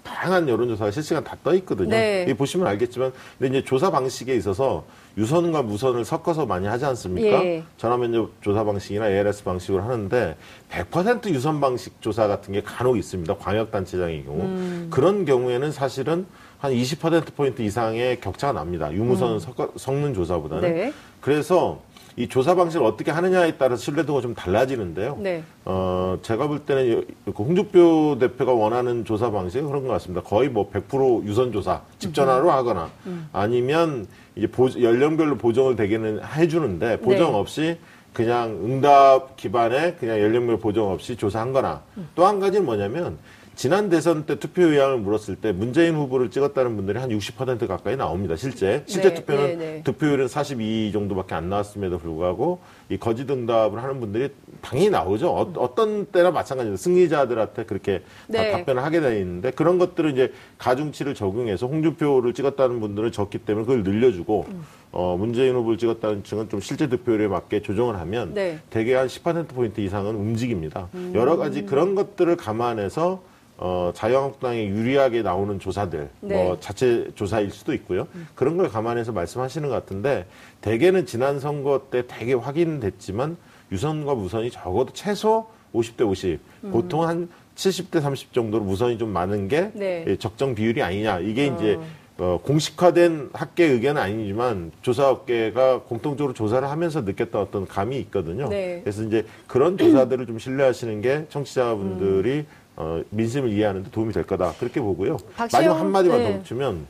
다양한 0.07 0.47
여론조사가 0.49 0.91
실시간 0.91 1.23
다 1.23 1.35
떠 1.43 1.53
있거든요. 1.55 1.89
네. 1.89 2.25
이 2.27 2.33
보시면 2.33 2.65
알겠지만, 2.67 3.11
근데 3.37 3.57
이제 3.59 3.65
조사 3.65 3.91
방식에 3.91 4.35
있어서 4.35 4.85
유선과 5.17 5.61
무선을 5.63 6.05
섞어서 6.05 6.45
많이 6.45 6.67
하지 6.67 6.85
않습니까? 6.85 7.43
예. 7.43 7.63
전화 7.77 7.97
면접 7.97 8.31
조사 8.41 8.63
방식이나 8.63 9.09
ALS 9.09 9.43
방식으로 9.43 9.83
하는데 9.83 10.35
100% 10.69 11.29
유선 11.29 11.59
방식 11.61 12.01
조사 12.01 12.27
같은 12.27 12.53
게 12.53 12.61
간혹 12.61 12.97
있습니다. 12.97 13.35
광역단체장의 13.37 14.25
경우. 14.25 14.41
음. 14.41 14.87
그런 14.91 15.25
경우에는 15.25 15.71
사실은 15.71 16.25
한 16.59 16.71
20%포인트 16.71 17.61
이상의 17.61 18.19
격차가 18.19 18.53
납니다. 18.53 18.91
유무선을 18.91 19.35
음. 19.35 19.69
섞는 19.75 20.13
조사보다는. 20.13 20.61
네. 20.73 20.93
그래서 21.21 21.81
이 22.17 22.27
조사 22.27 22.55
방식을 22.55 22.83
어떻게 22.83 23.11
하느냐에 23.11 23.57
따라서 23.57 23.83
신뢰도가 23.83 24.21
좀 24.21 24.33
달라지는데요. 24.33 25.17
네. 25.21 25.43
어, 25.65 26.17
제가 26.23 26.47
볼 26.47 26.59
때는 26.59 27.05
그 27.25 27.31
홍준표 27.31 28.17
대표가 28.19 28.53
원하는 28.53 29.05
조사 29.05 29.29
방식은 29.29 29.67
그런 29.67 29.83
것 29.83 29.93
같습니다. 29.93 30.23
거의 30.23 30.49
뭐 30.49 30.71
100% 30.71 31.25
유선 31.25 31.51
조사, 31.51 31.81
집전화로 31.99 32.49
하거나 32.49 32.89
음. 33.05 33.29
아니면 33.31 34.07
이제 34.35 34.47
보, 34.47 34.67
연령별로 34.67 35.37
보정을 35.37 35.75
되게는 35.75 36.21
해주는데 36.23 37.01
보정 37.01 37.33
네. 37.33 37.37
없이 37.37 37.77
그냥 38.13 38.49
응답 38.63 39.37
기반의 39.37 39.97
그냥 39.97 40.19
연령별 40.19 40.57
보정 40.57 40.91
없이 40.91 41.15
조사한 41.15 41.53
거나 41.53 41.83
음. 41.97 42.09
또한 42.15 42.39
가지는 42.39 42.65
뭐냐면 42.65 43.19
지난 43.57 43.89
대선 43.89 44.27
때 44.27 44.37
투표 44.37 44.67
의향을 44.67 44.99
물었을 44.99 45.35
때 45.35 45.51
문재인 45.51 45.95
후보를 45.95 46.29
찍었다는 46.29 46.75
분들이 46.75 46.99
한 46.99 47.09
60% 47.09 47.67
가까이 47.67 47.97
나옵니다. 47.97 48.35
실제 48.35 48.83
실제 48.85 49.09
네, 49.09 49.15
투표는 49.15 49.47
네, 49.47 49.55
네. 49.55 49.83
득표율은 49.83 50.27
42 50.27 50.91
정도밖에 50.93 51.33
안 51.33 51.49
나왔음에도 51.49 51.97
불구하고 51.97 52.59
이 52.89 52.97
거짓 52.97 53.27
응답을 53.27 53.81
하는 53.81 53.99
분들이 53.99 54.29
당연히 54.61 54.91
나오죠. 54.91 55.31
어, 55.31 55.73
떤 55.73 56.05
때나 56.05 56.29
마찬가지로 56.29 56.77
승리자들한테 56.77 57.65
그렇게 57.65 58.03
네. 58.27 58.51
답변을 58.51 58.83
하게 58.83 59.01
되어 59.01 59.17
있는데 59.17 59.49
그런 59.49 59.79
것들을 59.79 60.11
이제 60.11 60.31
가중치를 60.59 61.15
적용해서 61.15 61.65
홍준표를 61.65 62.35
찍었다는 62.35 62.79
분들은 62.79 63.11
적기 63.11 63.39
때문에 63.39 63.65
그걸 63.65 63.81
늘려주고 63.81 64.45
음. 64.49 64.63
어, 64.91 65.17
문재인 65.17 65.55
후보를 65.55 65.79
찍었다는 65.79 66.23
층은 66.23 66.49
좀 66.49 66.59
실제 66.59 66.87
득표율에 66.89 67.27
맞게 67.27 67.63
조정을 67.63 67.97
하면 68.01 68.35
네. 68.35 68.59
대개 68.69 68.93
한 68.93 69.07
10%포인트 69.07 69.81
이상은 69.81 70.13
움직입니다. 70.13 70.89
음. 70.93 71.13
여러 71.15 71.37
가지 71.37 71.65
그런 71.65 71.95
것들을 71.95 72.35
감안해서 72.37 73.35
어, 73.57 73.91
자유한국당에 73.95 74.67
유리하게 74.67 75.23
나오는 75.23 75.59
조사들, 75.59 76.09
네. 76.21 76.35
뭐 76.35 76.59
자체 76.59 77.09
조사일 77.15 77.49
수도 77.49 77.73
있고요. 77.73 78.07
음. 78.13 78.27
그런 78.35 78.55
걸 78.55 78.69
감안해서 78.69 79.11
말씀하시는 79.11 79.67
것 79.67 79.73
같은데 79.73 80.25
대개는 80.61 81.07
지난 81.07 81.39
선거 81.39 81.87
때 81.89 82.05
대개 82.05 82.33
확인됐지만 82.33 83.35
유선과 83.71 84.13
무선이 84.13 84.51
적어도 84.51 84.93
최소 84.93 85.47
50대 85.73 86.07
50, 86.07 86.39
음. 86.65 86.71
보통 86.71 87.07
한 87.07 87.29
70대 87.55 87.99
30 87.99 88.31
정도로 88.31 88.63
무선이 88.63 88.99
좀 88.99 89.09
많은 89.09 89.47
게 89.47 89.71
네. 89.73 90.05
예, 90.07 90.15
적정 90.17 90.53
비율이 90.53 90.83
아니냐. 90.83 91.19
이게 91.19 91.49
어. 91.49 91.55
이제 91.55 91.79
어, 92.19 92.39
공식화된 92.43 93.29
학계 93.33 93.65
의견은 93.65 94.01
아니지만 94.01 94.71
조사업계가 94.81 95.81
공통적으로 95.81 96.33
조사를 96.33 96.67
하면서 96.67 97.01
느꼈던 97.01 97.41
어떤 97.41 97.67
감이 97.67 97.97
있거든요. 98.01 98.49
네. 98.49 98.81
그래서 98.83 99.03
이제 99.03 99.25
그런 99.47 99.77
조사들을 99.77 100.25
좀 100.27 100.39
신뢰하시는 100.39 101.01
게 101.01 101.25
청취자분들이 101.29 102.31
음. 102.39 102.45
어, 102.77 103.01
민심을 103.09 103.49
이해하는 103.51 103.83
데 103.83 103.91
도움이 103.91 104.13
될 104.13 104.23
거다. 104.23 104.53
그렇게 104.59 104.79
보고요. 104.79 105.17
박시영, 105.35 105.61
마지막 105.61 105.79
한 105.79 105.91
마디만 105.91 106.17
네. 106.19 106.31
더 106.31 106.37
붙이면 106.39 106.85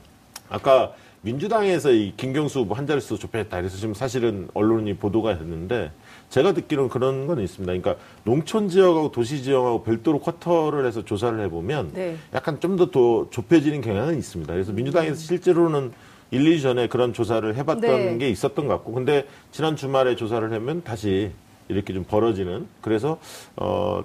아까 0.50 0.94
민주당에서 1.22 1.92
이 1.92 2.14
김경수 2.16 2.60
후보 2.60 2.76
한 2.76 2.86
자릿수 2.86 3.18
좁혀했다. 3.18 3.58
그래서 3.58 3.78
지금 3.78 3.94
사실은 3.94 4.50
언론이 4.54 4.96
보도가 4.96 5.38
됐는데 5.38 5.92
제가 6.30 6.54
듣기로는 6.54 6.90
그런 6.90 7.26
건 7.26 7.40
있습니다. 7.40 7.72
그러니까 7.72 7.96
농촌 8.24 8.68
지역하고 8.70 9.12
도시 9.12 9.42
지역하고 9.44 9.84
별도로 9.84 10.20
쿼터를 10.20 10.86
해서 10.86 11.04
조사를 11.04 11.40
해보면 11.46 11.92
네. 11.94 12.18
약간 12.34 12.60
좀더더 12.60 13.28
좁혀지는 13.30 13.82
경향은 13.82 14.18
있습니다. 14.18 14.54
그래서 14.54 14.74
민주당에서 14.74 15.16
실제로는 15.16 15.94
1, 16.32 16.44
2주 16.44 16.62
전에 16.62 16.88
그런 16.88 17.14
조사를 17.14 17.56
해봤던 17.56 17.82
네. 17.82 18.18
게 18.18 18.30
있었던 18.30 18.68
것 18.68 18.74
같고 18.76 18.92
근데 18.92 19.26
지난 19.52 19.78
주말에 19.78 20.18
조사를 20.18 20.52
하면 20.52 20.84
다시 20.84 21.32
이렇게 21.70 21.94
좀 21.94 22.04
벌어지는 22.04 22.68
그래서 22.82 23.18
어 23.56 24.04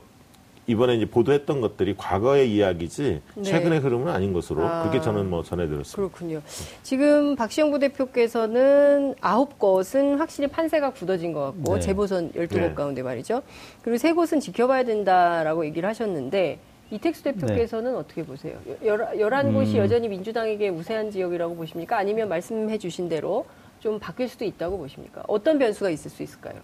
이번에 0.66 0.94
이제 0.94 1.06
보도했던 1.06 1.60
것들이 1.60 1.96
과거의 1.96 2.52
이야기지 2.54 3.20
네. 3.34 3.42
최근의 3.42 3.80
흐름은 3.80 4.12
아닌 4.12 4.32
것으로 4.32 4.64
아, 4.64 4.82
그렇게 4.82 5.00
저는 5.00 5.28
뭐 5.28 5.42
전해드렸습니다. 5.42 5.96
그렇군요. 5.96 6.40
지금 6.82 7.34
박시영 7.34 7.70
부대표께서는 7.72 9.16
아홉 9.20 9.58
곳은 9.58 10.18
확실히 10.18 10.48
판세가 10.48 10.90
굳어진 10.90 11.32
것 11.32 11.40
같고 11.46 11.74
네. 11.74 11.80
재보선 11.80 12.32
12곳 12.32 12.54
네. 12.54 12.74
가운데 12.74 13.02
말이죠. 13.02 13.42
그리고 13.82 13.98
세 13.98 14.12
곳은 14.12 14.38
지켜봐야 14.38 14.84
된다라고 14.84 15.64
얘기를 15.66 15.88
하셨는데 15.88 16.58
이택수 16.92 17.24
대표께서는 17.24 17.92
네. 17.92 17.98
어떻게 17.98 18.22
보세요? 18.22 18.54
열한 18.84 19.54
곳이 19.54 19.78
음. 19.78 19.78
여전히 19.78 20.08
민주당에게 20.08 20.68
우세한 20.68 21.10
지역이라고 21.10 21.56
보십니까? 21.56 21.96
아니면 21.98 22.28
말씀해 22.28 22.78
주신 22.78 23.08
대로 23.08 23.46
좀 23.80 23.98
바뀔 23.98 24.28
수도 24.28 24.44
있다고 24.44 24.78
보십니까? 24.78 25.24
어떤 25.26 25.58
변수가 25.58 25.90
있을 25.90 26.10
수 26.10 26.22
있을까요? 26.22 26.54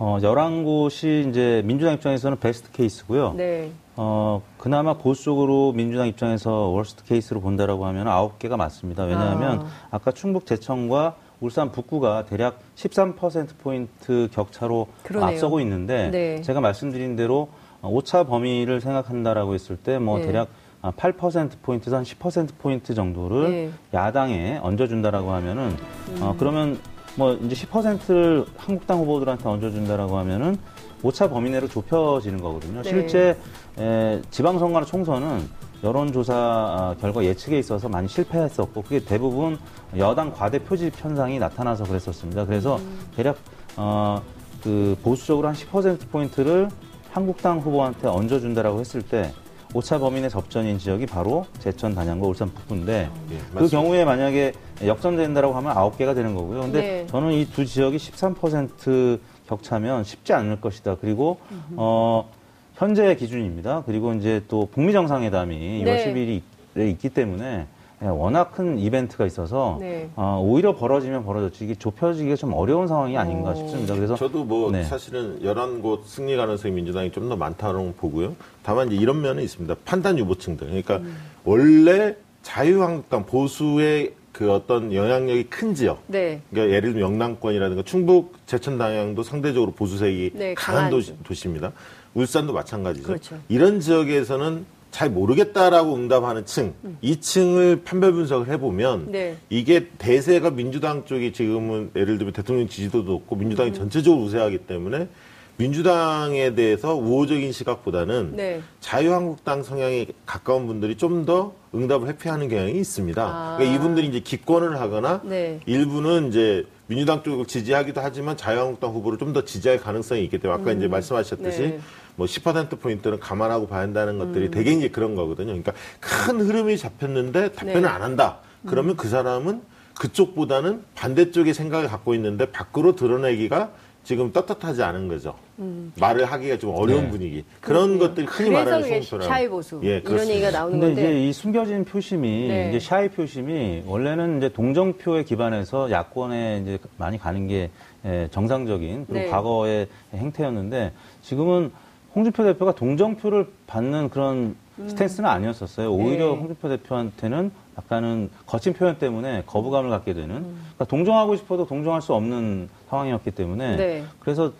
어, 0.00 0.16
11곳이 0.18 1.28
이제 1.28 1.60
민주당 1.66 1.92
입장에서는 1.92 2.40
베스트 2.40 2.72
케이스고요. 2.72 3.34
네. 3.36 3.70
어, 3.96 4.40
그나마 4.56 4.94
고속으로 4.96 5.72
민주당 5.72 6.08
입장에서 6.08 6.68
월스트 6.68 7.04
케이스로 7.04 7.42
본다라고 7.42 7.84
하면 7.84 8.06
9개가 8.06 8.56
맞습니다. 8.56 9.04
왜냐하면 9.04 9.66
아. 9.90 9.98
까 9.98 10.10
충북 10.10 10.46
제천과 10.46 11.16
울산 11.42 11.70
북구가 11.70 12.24
대략 12.24 12.60
13%포인트 12.76 14.28
격차로 14.32 14.86
그러네요. 15.02 15.28
앞서고 15.32 15.60
있는데 15.60 16.10
네. 16.10 16.40
제가 16.40 16.62
말씀드린 16.62 17.14
대로 17.14 17.50
오차 17.82 18.24
범위를 18.24 18.80
생각한다라고 18.80 19.52
했을 19.52 19.76
때뭐 19.76 20.20
네. 20.20 20.26
대략 20.26 20.48
8%포인트에서 20.80 21.96
한 21.98 22.04
10%포인트 22.04 22.94
정도를 22.94 23.50
네. 23.50 23.70
야당에 23.92 24.60
얹어준다라고 24.62 25.30
하면은, 25.32 25.64
어, 25.64 26.08
음. 26.08 26.18
어, 26.22 26.34
그러면 26.38 26.78
뭐 27.16 27.32
이제 27.34 27.54
10%를 27.54 28.46
한국당 28.56 28.98
후보들한테 28.98 29.48
얹어준다라고 29.48 30.18
하면은 30.18 30.56
오차 31.02 31.28
범위 31.30 31.50
내로 31.50 31.66
좁혀지는 31.66 32.40
거거든요. 32.40 32.82
네. 32.82 32.88
실제 32.88 33.38
에, 33.78 34.20
지방선거나 34.30 34.86
총선은 34.86 35.48
여론조사 35.82 36.34
아, 36.34 36.94
결과 37.00 37.24
예측에 37.24 37.58
있어서 37.58 37.88
많이 37.88 38.06
실패했었고 38.06 38.82
그게 38.82 39.00
대부분 39.00 39.58
여당 39.96 40.30
과대 40.30 40.58
표집 40.58 40.92
현상이 40.96 41.38
나타나서 41.38 41.84
그랬었습니다. 41.84 42.44
그래서 42.44 42.76
음. 42.76 42.98
대략 43.16 43.38
어, 43.76 44.20
그 44.62 44.96
보수적으로 45.02 45.48
한 45.48 45.54
10% 45.54 46.10
포인트를 46.10 46.68
한국당 47.10 47.60
후보한테 47.60 48.08
얹어준다라고 48.08 48.80
했을 48.80 49.02
때 49.02 49.32
오차 49.72 49.98
범위 49.98 50.20
내 50.20 50.28
접전인 50.28 50.78
지역이 50.78 51.06
바로 51.06 51.46
제천, 51.60 51.94
단양과 51.94 52.26
울산 52.26 52.48
북부인데 52.52 53.08
네, 53.28 53.38
그 53.54 53.68
경우에 53.68 54.04
만약에 54.04 54.52
역전된다라고 54.84 55.54
하면 55.54 55.72
아홉 55.76 55.96
개가 55.96 56.14
되는 56.14 56.34
거고요. 56.34 56.62
근데 56.62 56.80
네. 56.80 57.06
저는 57.08 57.32
이 57.32 57.46
두 57.50 57.64
지역이 57.64 57.96
13% 57.96 59.20
격차면 59.48 60.04
쉽지 60.04 60.32
않을 60.32 60.60
것이다. 60.60 60.96
그리고 61.00 61.38
어 61.76 62.28
현재 62.74 63.14
기준입니다. 63.14 63.84
그리고 63.86 64.12
이제 64.14 64.42
또 64.48 64.68
북미 64.72 64.92
정상회담이 64.92 65.82
네. 65.84 65.84
6월 65.84 66.42
10일에 66.76 66.90
있기 66.90 67.08
때문에 67.10 67.44
예, 67.44 67.66
워낙 68.08 68.52
큰 68.52 68.78
이벤트가 68.78 69.26
있어서 69.26 69.76
네. 69.80 70.08
어, 70.16 70.40
오히려 70.42 70.74
벌어지면 70.74 71.24
벌어졌지 71.24 71.64
이게 71.64 71.74
좁혀지기가 71.74 72.36
좀 72.36 72.54
어려운 72.54 72.86
상황이 72.88 73.16
아닌가 73.18 73.50
오. 73.50 73.54
싶습니다. 73.54 73.94
그래서 73.94 74.14
저도 74.16 74.44
뭐 74.44 74.70
네. 74.70 74.84
사실은 74.84 75.40
11곳 75.42 76.04
승리 76.06 76.34
가능성이 76.36 76.74
민주당이 76.74 77.12
좀 77.12 77.28
더 77.28 77.36
많다고 77.36 77.92
보고요. 77.98 78.34
다만 78.62 78.90
이제 78.90 78.96
이런 78.96 79.20
면은 79.20 79.42
있습니다. 79.42 79.76
판단 79.84 80.18
유보층들. 80.18 80.66
그러니까 80.66 80.96
음. 80.96 81.14
원래 81.44 82.16
자유한국당 82.42 83.26
보수의 83.26 84.14
그 84.32 84.50
어떤 84.52 84.92
영향력이 84.94 85.44
큰 85.44 85.74
지역. 85.74 86.02
네. 86.06 86.40
그러니까 86.50 86.74
예를 86.74 86.92
들면 86.92 87.02
영남권이라든가 87.02 87.82
충북 87.82 88.34
제천 88.46 88.78
당양도 88.78 89.22
상대적으로 89.22 89.72
보수색이 89.72 90.30
네, 90.34 90.54
강한, 90.54 90.76
강한 90.84 90.90
도시, 90.90 91.14
도시 91.22 91.48
입니다. 91.48 91.72
울산도 92.14 92.52
마찬가지죠. 92.54 93.06
그렇죠. 93.06 93.36
이런 93.48 93.80
지역에서는 93.80 94.64
잘 94.90 95.08
모르겠다라고 95.10 95.94
응답하는 95.94 96.44
층, 96.46 96.74
음. 96.84 96.98
이 97.00 97.20
층을 97.20 97.82
판별 97.84 98.12
분석을 98.12 98.48
해보면 98.48 99.12
네. 99.12 99.36
이게 99.48 99.88
대세가 99.98 100.50
민주당 100.50 101.04
쪽이 101.04 101.32
지금은 101.32 101.90
예를 101.94 102.18
들면 102.18 102.32
대통령 102.32 102.68
지지도도 102.68 103.10
높고 103.10 103.36
민주당이 103.36 103.70
음. 103.70 103.74
전체적으로 103.74 104.22
우세하기 104.24 104.58
때문에 104.66 105.08
민주당에 105.56 106.54
대해서 106.54 106.94
우호적인 106.94 107.52
시각보다는 107.52 108.32
네. 108.34 108.62
자유한국당 108.80 109.62
성향에 109.62 110.06
가까운 110.26 110.66
분들이 110.66 110.96
좀 110.96 111.26
더 111.26 111.52
응답을 111.74 112.08
회피하는 112.08 112.48
경향이 112.48 112.72
있습니다. 112.80 113.22
아. 113.22 113.56
그러니까 113.56 113.76
이분들이 113.76 114.06
이제 114.08 114.20
기권을 114.20 114.80
하거나 114.80 115.20
네. 115.22 115.60
일부는 115.66 116.28
이제 116.28 116.64
민주당 116.86 117.22
쪽을 117.22 117.44
지지하기도 117.46 118.00
하지만 118.00 118.36
자유한국당 118.36 118.90
후보를 118.90 119.18
좀 119.18 119.32
더 119.34 119.44
지지할 119.44 119.78
가능성이 119.78 120.24
있기 120.24 120.38
때문에 120.38 120.60
아까 120.60 120.72
음. 120.72 120.78
이제 120.78 120.88
말씀하셨듯이 120.88 121.60
네. 121.60 121.80
뭐 122.20 122.26
10%포인트는 122.26 123.18
감안하고 123.18 123.66
봐야 123.66 123.80
한다는 123.80 124.18
것들이 124.18 124.46
음. 124.46 124.50
되게 124.50 124.72
이제 124.72 124.88
그런 124.88 125.14
거거든요. 125.14 125.46
그러니까 125.46 125.72
큰 126.00 126.38
흐름이 126.38 126.76
잡혔는데 126.76 127.52
답변을 127.52 127.80
네. 127.80 127.88
안 127.88 128.02
한다. 128.02 128.40
그러면 128.66 128.92
음. 128.92 128.96
그 128.96 129.08
사람은 129.08 129.62
그쪽보다는 129.98 130.82
반대쪽의 130.94 131.54
생각을 131.54 131.88
갖고 131.88 132.14
있는데 132.14 132.44
밖으로 132.50 132.94
드러내기가 132.94 133.70
지금 134.04 134.32
떳떳하지 134.32 134.82
않은 134.82 135.08
거죠. 135.08 135.34
음. 135.60 135.94
말을 135.98 136.26
하기가 136.26 136.58
좀 136.58 136.74
어려운 136.74 137.04
네. 137.04 137.10
분위기. 137.10 137.44
그런 137.62 137.98
것들이 137.98 138.26
흔히 138.26 138.50
말하는 138.50 138.86
송소라. 138.86 139.24
샤이 139.24 139.48
보수. 139.48 139.80
예, 139.82 140.02
이런. 140.04 140.28
얘기가 140.28 140.50
나오는 140.50 140.78
근데 140.78 140.86
건데. 140.94 141.02
이제 141.02 141.28
이 141.28 141.32
숨겨진 141.32 141.86
표심이 141.86 142.48
네. 142.48 142.68
이제 142.68 142.80
샤이 142.80 143.08
표심이 143.08 143.84
원래는 143.86 144.38
이제 144.38 144.50
동정표에 144.50 145.24
기반해서 145.24 145.90
야권에 145.90 146.60
이제 146.62 146.78
많이 146.98 147.18
가는 147.18 147.46
게 147.46 147.70
예, 148.04 148.28
정상적인 148.30 149.06
그리고 149.06 149.24
네. 149.24 149.30
과거의 149.30 149.86
행태였는데 150.14 150.92
지금은 151.22 151.70
홍준표 152.14 152.44
대표가 152.44 152.74
동정표를 152.74 153.46
받는 153.66 154.10
그런 154.10 154.56
음. 154.78 154.88
스탠스는 154.88 155.28
아니었었어요. 155.28 155.92
오히려 155.92 156.26
네. 156.26 156.36
홍준표 156.36 156.68
대표한테는 156.68 157.50
약간은 157.78 158.30
거친 158.46 158.72
표현 158.72 158.98
때문에 158.98 159.44
거부감을 159.46 159.90
갖게 159.90 160.12
되는 160.12 160.36
음. 160.36 160.60
그러니까 160.74 160.84
동정하고 160.86 161.36
싶어도 161.36 161.66
동정할 161.66 162.02
수 162.02 162.14
없는 162.14 162.68
상황이었기 162.88 163.30
때문에 163.30 163.76
네. 163.76 164.04
그래서 164.18 164.52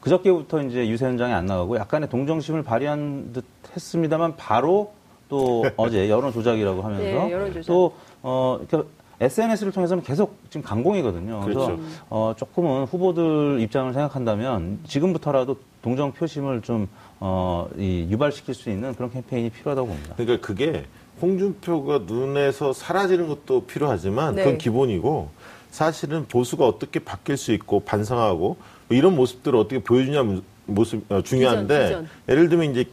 그저께부터 0.00 0.62
이제 0.62 0.88
유세 0.88 1.04
현장에 1.06 1.32
안 1.32 1.46
나가고 1.46 1.76
약간의 1.76 2.08
동정심을 2.08 2.62
발휘한 2.62 3.32
듯 3.32 3.44
했습니다만 3.74 4.36
바로 4.36 4.92
또 5.28 5.64
어제 5.76 6.08
여론 6.08 6.32
조작이라고 6.32 6.82
하면서 6.82 7.02
네, 7.02 7.32
여론 7.32 7.52
조작. 7.52 7.66
또 7.66 7.92
어, 8.22 8.60
그러니까 8.66 8.88
SNS를 9.20 9.72
통해서는 9.72 10.02
계속 10.02 10.36
지금 10.50 10.62
강공이거든요. 10.62 11.40
그래서 11.40 11.66
그렇죠. 11.66 11.82
어, 12.10 12.34
조금은 12.36 12.84
후보들 12.84 13.60
입장을 13.60 13.92
생각한다면 13.92 14.80
지금부터라도 14.86 15.56
동정 15.86 16.10
표심을 16.10 16.62
좀 16.62 16.88
어, 17.20 17.68
이 17.78 18.08
유발시킬 18.10 18.54
수 18.54 18.70
있는 18.70 18.92
그런 18.96 19.08
캠페인이 19.12 19.50
필요하다고 19.50 19.86
봅니다. 19.86 20.14
그러니까 20.16 20.44
그게 20.44 20.84
홍준표가 21.22 22.00
눈에서 22.06 22.72
사라지는 22.72 23.28
것도 23.28 23.66
필요하지만 23.66 24.34
네. 24.34 24.42
그건 24.42 24.58
기본이고 24.58 25.30
사실은 25.70 26.26
보수가 26.26 26.66
어떻게 26.66 26.98
바뀔 26.98 27.36
수 27.36 27.52
있고 27.52 27.80
반성하고 27.80 28.56
뭐 28.88 28.96
이런 28.98 29.14
모습들을 29.14 29.56
어떻게 29.56 29.80
보여주냐 29.80 30.24
모습 30.66 31.04
어, 31.08 31.22
중요한데 31.22 31.86
비전, 31.86 32.02
비전. 32.02 32.08
예를 32.30 32.48
들면 32.48 32.72
이제 32.72 32.84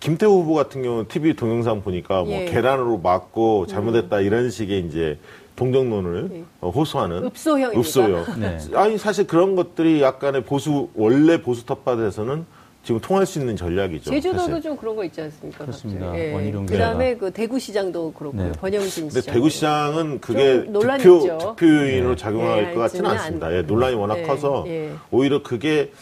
김태호 0.00 0.40
후보 0.40 0.54
같은 0.54 0.82
경우는 0.82 1.08
TV 1.08 1.34
동영상 1.34 1.82
보니까 1.82 2.22
뭐 2.22 2.32
예. 2.32 2.46
계란으로 2.46 2.98
맞고 2.98 3.66
잘못했다 3.66 4.18
음. 4.18 4.24
이런 4.24 4.50
식의 4.50 4.86
이제 4.86 5.18
동정론을 5.56 6.28
네. 6.30 6.44
호소하는 6.62 7.24
읍소형 7.26 7.78
읍소형. 7.78 8.40
네. 8.40 8.58
아니 8.74 8.96
사실 8.96 9.26
그런 9.26 9.54
것들이 9.56 10.00
약간의 10.00 10.44
보수 10.44 10.88
원래 10.94 11.42
보수 11.42 11.66
텃밭에서는 11.66 12.46
지금 12.82 12.98
통할 13.02 13.26
수 13.26 13.38
있는 13.38 13.56
전략이죠. 13.56 14.08
제주도도 14.08 14.38
사실. 14.46 14.62
좀 14.62 14.76
그런 14.78 14.96
거 14.96 15.04
있지 15.04 15.20
않습니까? 15.20 15.66
그렇습니다. 15.66 16.18
예. 16.18 16.32
원희룡 16.32 16.64
그다음에 16.64 17.14
그 17.14 17.30
대구시장도 17.30 18.14
그렇고 18.14 18.38
네. 18.38 18.52
번영진 18.52 19.10
시장. 19.10 19.34
대구시장은 19.34 20.20
그게 20.22 20.64
득표 20.64 21.38
득표인으로 21.38 22.10
네. 22.10 22.16
작용할 22.16 22.62
네, 22.68 22.74
것 22.74 22.80
같지는 22.80 23.10
않습니다. 23.10 23.54
예, 23.54 23.60
논란이 23.60 23.96
워낙 23.96 24.14
네. 24.14 24.22
커서 24.22 24.64
예. 24.66 24.92
오히려 25.10 25.42
그게 25.42 25.92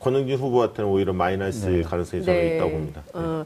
권영진 0.00 0.38
후보한테는 0.38 0.90
오히려 0.90 1.12
마이너스일 1.12 1.82
네. 1.82 1.88
가능성이 1.88 2.24
저는 2.24 2.40
네. 2.40 2.56
있다고 2.56 2.70
봅니다. 2.70 3.02
어. 3.14 3.44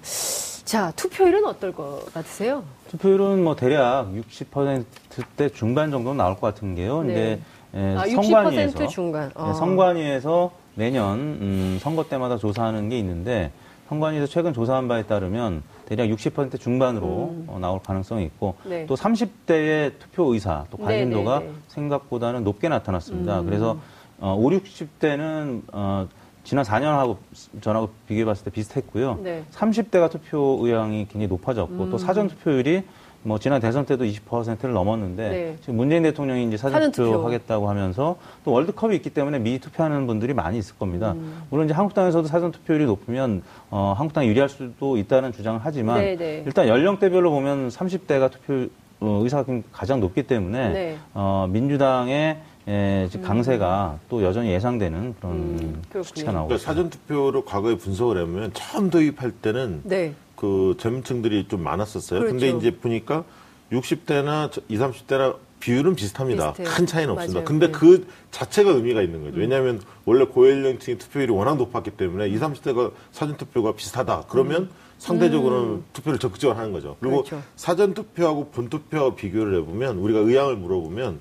자 0.65 0.93
투표율은 0.93 1.45
어떨 1.45 1.73
것 1.73 2.13
같으세요? 2.15 2.65
투표율은 2.89 3.45
뭐 3.45 3.55
대략 3.55 4.09
60%대 4.13 5.49
중반 5.51 5.91
정도 5.91 6.15
나올 6.15 6.35
것 6.37 6.41
같은 6.43 6.75
게요. 6.75 7.03
네. 7.03 7.41
근데 7.73 7.99
아, 7.99 8.07
성관위에서 8.07 8.87
중간. 8.87 9.31
어. 9.35 9.53
성관위에서 9.53 10.53
매년 10.77 11.19
음, 11.19 11.79
선거 11.81 12.05
때마다 12.05 12.39
조사하는 12.39 12.89
게 12.89 12.99
있는데 12.99 13.51
성관위에서 13.89 14.27
최근 14.27 14.53
조사한 14.53 14.89
바에 14.89 15.03
따르면 15.03 15.63
대략 15.87 16.07
60% 16.09 16.59
중반으로 16.59 17.35
음. 17.35 17.45
어, 17.49 17.59
나올 17.61 17.81
가능성이 17.83 18.25
있고 18.25 18.55
네. 18.65 18.87
또 18.87 18.95
30대의 18.95 19.99
투표 19.99 20.33
의사 20.33 20.65
또 20.71 20.79
관심도가. 20.79 21.41
네, 21.41 21.47
네. 21.47 21.53
생각보다는 21.69 22.45
높게 22.45 22.69
나타났습니다. 22.69 23.41
음. 23.41 23.47
그래서 23.47 23.79
어, 24.19 24.35
5, 24.39 24.49
60대는 24.51 25.63
어, 25.73 26.09
지난 26.45 26.65
4년하고 26.65 27.17
전하고 27.61 27.89
비교해 28.07 28.25
봤을 28.25 28.45
때 28.45 28.51
비슷했고요. 28.51 29.19
네. 29.23 29.43
30대가 29.51 30.11
투표 30.11 30.61
의향이 30.63 31.07
굉장히 31.07 31.27
높아졌고 31.27 31.85
음. 31.85 31.91
또 31.91 31.99
사전 31.99 32.29
투표율이 32.29 32.85
뭐 33.23 33.39
지난 33.39 33.59
대선 33.59 33.87
때도 33.87 34.05
20%를 34.05 34.75
넘었는데 34.75 35.29
네. 35.31 35.57
지금 35.61 35.77
문재인 35.77 36.03
대통령이 36.03 36.47
이제 36.47 36.59
사전 36.59 36.93
투표 36.93 37.25
하겠다고 37.25 37.71
하면서 37.71 38.17
또 38.45 38.53
월드컵이 38.53 38.95
있기 38.97 39.11
때문에 39.11 39.39
미리 39.39 39.59
투표하는 39.59 40.07
분들이 40.07 40.35
많이 40.35 40.59
있을 40.59 40.77
겁니다. 40.77 41.13
음. 41.13 41.43
물론 41.49 41.65
이제 41.65 41.73
한국당에서도 41.75 42.29
사전 42.29 42.53
투표율이 42.53 42.85
높으면 42.85 43.43
어, 43.71 43.95
한국당이 43.97 44.29
유리할 44.29 44.51
수도 44.51 44.99
있다는 44.99 45.33
주장을 45.33 45.59
하지만 45.63 46.01
네, 46.01 46.17
네. 46.17 46.43
일단 46.45 46.69
연령대별로 46.69 47.31
보면 47.31 47.69
30대가 47.69 48.31
투표 48.31 48.69
어, 49.01 49.21
의사가 49.23 49.61
가장 49.73 50.01
높기 50.01 50.23
때문에 50.23 50.69
네. 50.69 50.97
어, 51.15 51.47
민주당의 51.51 52.39
예, 52.67 53.09
즉 53.11 53.23
강세가 53.23 53.99
음. 54.01 54.07
또 54.09 54.23
여전히 54.23 54.51
예상되는 54.51 55.15
그런 55.19 55.33
음, 55.33 55.83
수치가 56.03 56.33
나오고 56.33 56.49
그러니까 56.49 56.67
사전 56.67 56.89
투표로 56.89 57.45
과거에 57.45 57.77
분석을 57.77 58.19
해보면 58.19 58.53
처음 58.55 58.91
도입할 58.91 59.33
때는 59.33 59.83
네. 59.85 60.15
그 60.37 60.75
젊은층들이 60.79 61.49
좀 61.49 61.63
많았었어요. 61.63 62.21
그렇죠. 62.21 62.39
근데 62.39 62.57
이제 62.57 62.77
보니까 62.77 63.25
60대나 63.71 64.51
20, 64.69 64.81
30대나 64.81 65.37
비율은 65.61 65.95
비슷합니다. 65.95 66.53
비슷해요. 66.53 66.75
큰 66.75 66.87
차이는 66.87 67.13
없습니다. 67.13 67.41
맞아요. 67.41 67.45
근데 67.45 67.67
네. 67.67 67.73
그 67.73 68.07
자체가 68.31 68.71
의미가 68.71 69.03
있는 69.03 69.25
거죠. 69.25 69.37
음. 69.37 69.41
왜냐하면 69.41 69.81
원래 70.05 70.25
고연령층의 70.25 70.99
투표율이 70.99 71.33
워낙 71.33 71.57
높았기 71.57 71.93
때문에 71.93 72.29
20, 72.29 72.41
30대가 72.41 72.93
사전 73.13 73.37
투표가 73.37 73.73
비슷하다. 73.73 74.25
그러면 74.29 74.63
음. 74.63 74.71
상대적으로는 74.99 75.69
음. 75.69 75.85
투표를 75.93 76.19
적극적으로 76.19 76.59
하는 76.59 76.73
거죠. 76.73 76.97
그리고 77.01 77.23
그렇죠. 77.25 77.43
사전 77.57 77.93
투표하고 77.93 78.49
본 78.49 78.69
투표 78.71 79.15
비교를 79.15 79.59
해보면 79.61 79.99
우리가 79.99 80.21
의향을 80.21 80.57
물어보면 80.57 81.21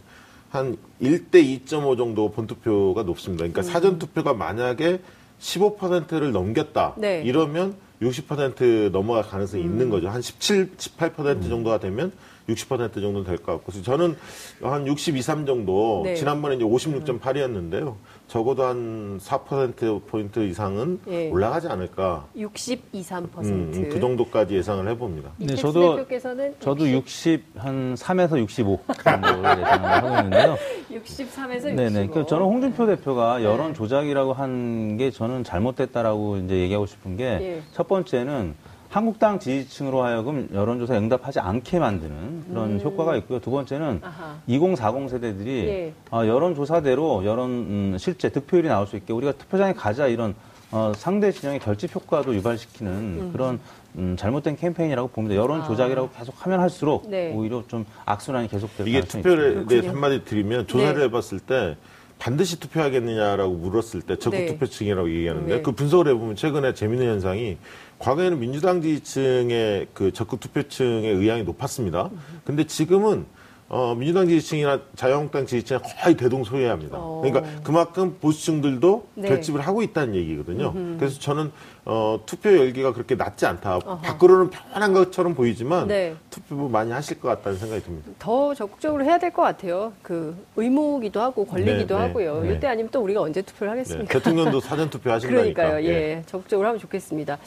한 0.54 0.78
1대 1.02 1.44
2.5 1.66 1.98
정도 1.98 2.32
본투표가 2.32 3.02
높습니다. 3.04 3.42
그러니까 3.42 3.62
음. 3.62 3.64
사전투표가 3.64 4.36
만약에 4.36 5.00
15%를 5.40 6.32
넘겼다. 6.32 6.94
네. 6.98 7.24
이러면 7.26 7.76
60% 8.04 8.92
넘어갈 8.92 9.24
가능성이 9.24 9.64
음. 9.64 9.72
있는 9.72 9.90
거죠. 9.90 10.10
한 10.10 10.22
17, 10.22 10.76
18% 10.78 11.26
음. 11.26 11.50
정도가 11.50 11.80
되면 11.80 12.12
60% 12.50 12.94
정도 13.02 13.24
될 13.24 13.38
것 13.38 13.54
같고. 13.54 13.64
그래서 13.72 13.84
저는 13.84 14.16
한 14.62 14.86
62, 14.88 15.22
3 15.22 15.46
정도 15.46 16.02
네. 16.04 16.16
지난번에 16.16 16.56
이제 16.56 16.66
56.8이었는데요. 16.66 17.96
적어도 18.28 18.64
한 18.66 19.20
4%포인트 19.20 20.40
이상은 20.48 21.00
예. 21.08 21.30
올라가지 21.30 21.68
않을까. 21.68 22.26
62, 22.36 23.02
3%. 23.02 23.28
음, 23.46 23.90
그 23.92 24.00
정도까지 24.00 24.56
예상을 24.56 24.88
해봅니다. 24.90 25.32
네, 25.38 25.56
저도, 25.56 25.96
대표께서는 25.98 26.56
저도 26.60 26.90
60, 26.90 27.44
한 27.58 27.96
3에서 27.96 28.38
65 28.40 28.80
정도를 29.04 29.60
예상을 29.60 29.92
하고 29.92 30.08
있는데요. 30.18 30.58
63에서 30.92 31.56
65. 31.56 31.76
네네. 31.76 32.08
그러니까 32.08 32.26
저는 32.26 32.46
홍준표 32.46 32.86
대표가 32.88 33.38
네. 33.40 33.46
여론 33.46 33.74
조작이라고 33.74 34.34
한 34.34 34.74
게 34.98 35.12
저는 35.12 35.44
잘못됐다라고 35.44 36.38
이제 36.38 36.56
얘기하고 36.56 36.86
싶은 36.86 37.16
게첫 37.18 37.42
예. 37.42 37.62
번째는 37.88 38.54
한국당 38.94 39.40
지지층으로 39.40 40.04
하여금 40.04 40.48
여론조사 40.54 40.96
응답하지 40.96 41.40
않게 41.40 41.80
만드는 41.80 42.44
그런 42.48 42.74
음. 42.74 42.82
효과가 42.84 43.16
있고요. 43.18 43.40
두 43.40 43.50
번째는 43.50 44.02
아하. 44.04 44.36
2040 44.46 45.10
세대들이 45.10 45.50
예. 45.68 45.94
어, 46.12 46.28
여론조사대로 46.28 47.26
여론 47.26 47.50
음, 47.50 47.98
실제 47.98 48.30
득표율이 48.30 48.68
나올 48.68 48.86
수 48.86 48.96
있게 48.96 49.12
우리가 49.12 49.32
투표장에 49.32 49.74
가자 49.74 50.06
이런 50.06 50.36
어, 50.70 50.92
상대 50.96 51.32
진영의 51.32 51.60
결집 51.60 51.96
효과도 51.96 52.36
유발시키는 52.36 52.92
음. 52.92 53.30
그런 53.34 53.60
음, 53.96 54.16
잘못된 54.16 54.58
캠페인이라고 54.58 55.08
봅니다. 55.08 55.42
여론 55.42 55.62
아. 55.62 55.66
조작이라고 55.66 56.12
계속 56.16 56.46
하면 56.46 56.60
할수록 56.60 57.10
네. 57.10 57.34
오히려 57.34 57.64
좀 57.68 57.88
악순환이 58.06 58.48
계속될 58.48 58.88
이게 58.88 59.02
투표에 59.02 59.66
대해 59.66 59.88
한마디 59.88 60.24
드리면 60.24 60.68
조사를 60.68 61.00
네. 61.00 61.06
해봤을 61.06 61.40
때 61.40 61.78
반드시 62.20 62.60
투표하겠느냐라고 62.60 63.54
물었을 63.54 64.02
때 64.02 64.18
적극 64.18 64.38
네. 64.38 64.46
투표층이라고 64.46 65.10
얘기하는데 65.10 65.56
네. 65.56 65.62
그 65.62 65.72
분석을 65.74 66.08
해보면 66.10 66.36
최근에 66.36 66.74
재미있는 66.74 67.10
현상이 67.14 67.58
과거에는 68.04 68.38
민주당 68.38 68.82
지지층의 68.82 69.88
그 69.94 70.12
적극 70.12 70.42
투표층의 70.42 71.10
의향이 71.10 71.44
높았습니다. 71.44 72.10
근데 72.44 72.66
지금은 72.68 73.26
어, 73.70 73.96
민주당 73.96 74.28
지지층이나 74.28 74.82
자유한국당 74.96 75.46
지지층이 75.46 75.80
거의 76.04 76.18
대동소이합니다. 76.18 76.98
어. 77.00 77.22
그러니까 77.24 77.62
그만큼 77.64 78.18
보수층들도 78.20 79.08
네. 79.16 79.30
결집을 79.30 79.62
하고 79.62 79.82
있다는 79.82 80.16
얘기거든요. 80.16 80.74
음흠. 80.76 80.98
그래서 81.00 81.18
저는 81.18 81.52
어, 81.86 82.20
투표 82.26 82.56
열기가 82.56 82.92
그렇게 82.94 83.16
낮지 83.16 83.46
않다. 83.46 83.78
어허. 83.78 84.02
밖으로는 84.02 84.50
편한 84.50 84.92
것처럼 84.94 85.34
보이지만 85.34 85.88
네. 85.88 86.14
투표 86.30 86.68
많이 86.68 86.92
하실 86.92 87.22
것 87.22 87.30
같다는 87.30 87.58
생각이 87.58 87.84
듭니다. 87.84 88.12
더 88.20 88.54
적극적으로 88.54 89.06
해야 89.06 89.18
될 89.18 89.32
것 89.32 89.42
같아요. 89.42 89.94
그 90.02 90.36
의무기도 90.58 91.22
하고 91.22 91.46
권리기도 91.46 91.96
네, 91.96 92.02
네 92.02 92.08
하고요. 92.08 92.42
네. 92.42 92.54
이때 92.56 92.68
아니면 92.68 92.90
또 92.92 93.00
우리가 93.02 93.22
언제 93.22 93.42
투표를 93.42 93.72
하겠습니까? 93.72 94.06
네, 94.12 94.20
대통령도 94.20 94.60
사전 94.60 94.90
투표 94.90 95.10
하신다니까. 95.10 95.64
그러니까요. 95.64 95.86
예. 95.90 96.18
예. 96.18 96.24
적극적으로 96.28 96.68
하면 96.68 96.80
좋겠습니다. 96.80 97.40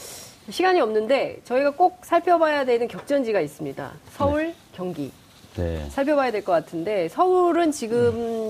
시간이 0.50 0.80
없는데 0.80 1.40
저희가 1.44 1.70
꼭 1.72 2.04
살펴봐야 2.04 2.64
되는 2.64 2.86
격전지가 2.88 3.40
있습니다. 3.40 3.92
서울, 4.12 4.46
네. 4.48 4.54
경기. 4.74 5.12
네. 5.56 5.88
살펴봐야 5.90 6.30
될 6.30 6.44
것 6.44 6.52
같은데 6.52 7.08
서울은 7.08 7.72
지금 7.72 7.98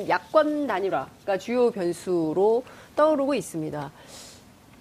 음. 0.03 0.09
야권 0.09 0.67
단일화가 0.67 1.39
주요 1.39 1.71
변수로 1.71 2.65
떠오르고 2.97 3.35
있습니다. 3.35 3.93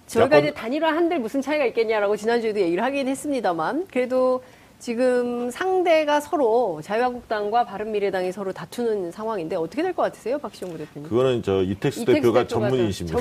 저희가 0.08 0.36
야권... 0.36 0.40
이제 0.40 0.52
단일화 0.54 0.88
한들 0.88 1.20
무슨 1.20 1.40
차이가 1.40 1.64
있겠냐라고 1.66 2.16
지난주에도 2.16 2.60
얘기를 2.60 2.82
하긴 2.82 3.08
했습니다만 3.08 3.86
그래도 3.92 4.42
지금 4.78 5.50
상대가 5.50 6.20
서로 6.20 6.80
자유한국당과 6.82 7.64
바른미래당이 7.64 8.30
서로 8.32 8.52
다투는 8.52 9.10
상황인데 9.10 9.56
어떻게 9.56 9.82
될 9.82 9.94
것 9.94 10.02
같으세요, 10.02 10.38
박시영 10.38 10.76
대표님? 10.76 11.08
그거는 11.08 11.42
저 11.42 11.62
이택수, 11.62 12.02
이택수 12.02 12.04
대표가, 12.04 12.42
대표가 12.42 12.46
전문이십니다. 12.46 13.18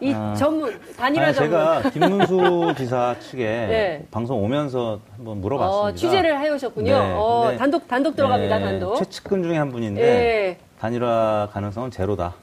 이 0.00 0.12
아. 0.14 0.34
전문 0.34 0.80
단일화 0.96 1.26
아니, 1.26 1.34
전문. 1.34 1.50
제가 1.50 1.90
김문수 1.90 2.74
지사 2.78 3.14
측에 3.20 3.44
네. 3.68 4.06
방송 4.10 4.42
오면서 4.42 5.00
한번 5.16 5.40
물어봤습니다. 5.42 5.86
어, 5.88 5.92
취재를 5.94 6.40
해오셨군요. 6.40 6.92
네, 6.92 7.12
어, 7.14 7.54
단독 7.58 7.86
단독 7.86 8.16
들어갑니다, 8.16 8.58
네, 8.58 8.64
단독. 8.64 8.96
최측근 8.96 9.42
중에 9.42 9.58
한 9.58 9.70
분인데 9.70 10.00
네. 10.00 10.58
단일화 10.80 11.50
가능성은 11.52 11.90
제로다. 11.90 12.34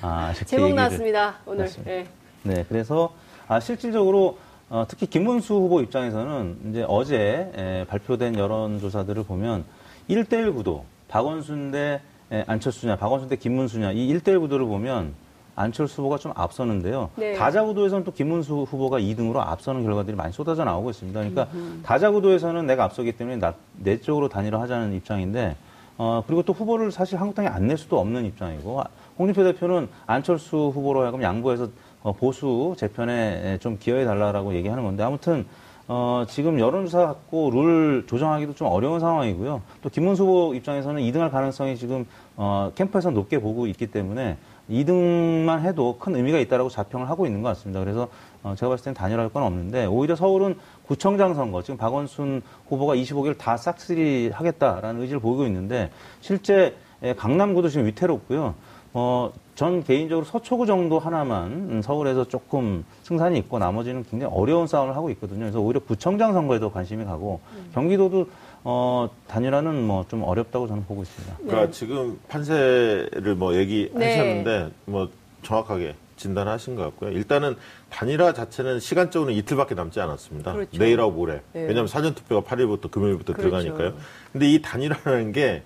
아, 0.00 0.32
제목 0.46 0.74
나왔습니다 0.74 1.36
오늘. 1.46 1.70
네. 1.84 2.06
네, 2.42 2.64
그래서 2.68 3.12
아, 3.46 3.60
실질적으로 3.60 4.36
어, 4.72 4.86
특히 4.88 5.06
김문수 5.06 5.52
후보 5.52 5.82
입장에서는 5.82 6.56
이제 6.70 6.86
어제 6.88 7.52
에, 7.54 7.84
발표된 7.88 8.38
여론조사들을 8.38 9.22
보면 9.24 9.64
1대1 10.08 10.54
구도, 10.54 10.86
박원순 11.08 11.72
대 11.72 12.00
에, 12.32 12.44
안철수냐, 12.46 12.96
박원순 12.96 13.28
대 13.28 13.36
김문수냐, 13.36 13.92
이 13.92 14.14
1대1 14.14 14.40
구도를 14.40 14.64
보면 14.64 15.12
안철수 15.56 16.00
후보가 16.00 16.16
좀 16.16 16.32
앞서는데요. 16.34 17.10
네. 17.16 17.34
다자구도에서는 17.34 18.04
또 18.04 18.12
김문수 18.12 18.62
후보가 18.62 18.98
2등으로 18.98 19.36
앞서는 19.36 19.82
결과들이 19.82 20.16
많이 20.16 20.32
쏟아져 20.32 20.64
나오고 20.64 20.88
있습니다. 20.88 21.20
그러니까 21.20 21.48
음흠. 21.52 21.82
다자구도에서는 21.82 22.64
내가 22.64 22.84
앞서기 22.84 23.12
때문에 23.12 23.36
나, 23.36 23.52
내 23.76 24.00
쪽으로 24.00 24.30
단일화 24.30 24.58
하자는 24.62 24.94
입장인데, 24.94 25.54
어, 25.98 26.24
그리고 26.26 26.42
또 26.44 26.54
후보를 26.54 26.90
사실 26.90 27.20
한국당에 27.20 27.46
안낼 27.48 27.76
수도 27.76 28.00
없는 28.00 28.24
입장이고, 28.24 28.82
홍준표 29.18 29.44
대표는 29.44 29.90
안철수 30.06 30.72
후보로 30.74 31.02
하여금 31.02 31.22
양보해서 31.22 31.64
어, 31.64 31.68
보수 32.10 32.74
재편에 32.76 33.58
좀 33.58 33.78
기여해 33.78 34.04
달라라고 34.04 34.54
얘기하는 34.54 34.82
건데 34.82 35.02
아무튼 35.02 35.46
어, 35.88 36.24
지금 36.28 36.60
여론조사 36.60 37.06
갖고 37.06 37.50
룰 37.50 38.04
조정하기도 38.06 38.54
좀 38.54 38.68
어려운 38.68 39.00
상황이고요. 39.00 39.62
또 39.82 39.88
김문수 39.88 40.24
후보 40.24 40.54
입장에서는 40.54 41.02
2등할 41.02 41.30
가능성이 41.30 41.76
지금 41.76 42.06
어, 42.36 42.70
캠프에서 42.74 43.10
높게 43.10 43.38
보고 43.38 43.66
있기 43.66 43.88
때문에 43.88 44.38
2등만 44.70 45.62
해도 45.62 45.98
큰 45.98 46.14
의미가 46.14 46.38
있다라고 46.38 46.70
자평을 46.70 47.10
하고 47.10 47.26
있는 47.26 47.42
것 47.42 47.48
같습니다. 47.50 47.80
그래서 47.80 48.08
어, 48.42 48.54
제가 48.56 48.70
봤을 48.70 48.84
땐 48.84 48.94
단일화할 48.94 49.30
건 49.30 49.42
없는데 49.42 49.86
오히려 49.86 50.14
서울은 50.14 50.56
구청장 50.86 51.34
선거 51.34 51.62
지금 51.62 51.76
박원순 51.76 52.42
후보가 52.68 52.94
25개를 52.94 53.36
다 53.36 53.56
싹쓸이 53.56 54.30
하겠다라는 54.32 55.00
의지를 55.00 55.20
보이고 55.20 55.44
있는데 55.46 55.90
실제 56.20 56.76
강남구도 57.16 57.68
지금 57.68 57.86
위태롭고요. 57.86 58.54
어, 58.94 59.32
전 59.54 59.82
개인적으로 59.84 60.24
서초구 60.24 60.66
정도 60.66 60.98
하나만 60.98 61.82
서울에서 61.82 62.24
조금 62.26 62.84
승산이 63.02 63.38
있고 63.40 63.58
나머지는 63.58 64.04
굉장히 64.10 64.34
어려운 64.34 64.66
싸움을 64.66 64.94
하고 64.96 65.10
있거든요. 65.10 65.40
그래서 65.40 65.60
오히려 65.60 65.80
구청장 65.80 66.32
선거에도 66.32 66.70
관심이 66.70 67.04
가고 67.04 67.40
음. 67.54 67.70
경기도도 67.74 68.26
어, 68.64 69.08
단일화는 69.28 69.86
뭐 69.86 70.04
좀 70.08 70.22
어렵다고 70.22 70.68
저는 70.68 70.84
보고 70.86 71.02
있습니다. 71.02 71.36
그러니까 71.38 71.66
네. 71.66 71.70
지금 71.70 72.18
판세를 72.28 73.34
뭐 73.36 73.54
얘기하셨는데 73.54 74.58
네. 74.64 74.70
뭐 74.84 75.08
정확하게 75.42 75.94
진단하신 76.16 76.76
것 76.76 76.82
같고요. 76.84 77.10
일단은 77.10 77.56
단일화 77.90 78.32
자체는 78.32 78.78
시간적으로 78.78 79.30
이틀밖에 79.32 79.74
남지 79.74 80.00
않았습니다. 80.00 80.52
그렇죠. 80.52 80.78
내일하고 80.78 81.10
모레. 81.12 81.40
네. 81.52 81.62
왜냐하면 81.62 81.88
사전투표가 81.88 82.48
8일부터 82.48 82.90
금요일부터 82.90 83.32
그렇죠. 83.32 83.50
들어가니까요. 83.50 83.94
근데 84.32 84.48
이 84.52 84.62
단일화라는 84.62 85.32
게 85.32 85.62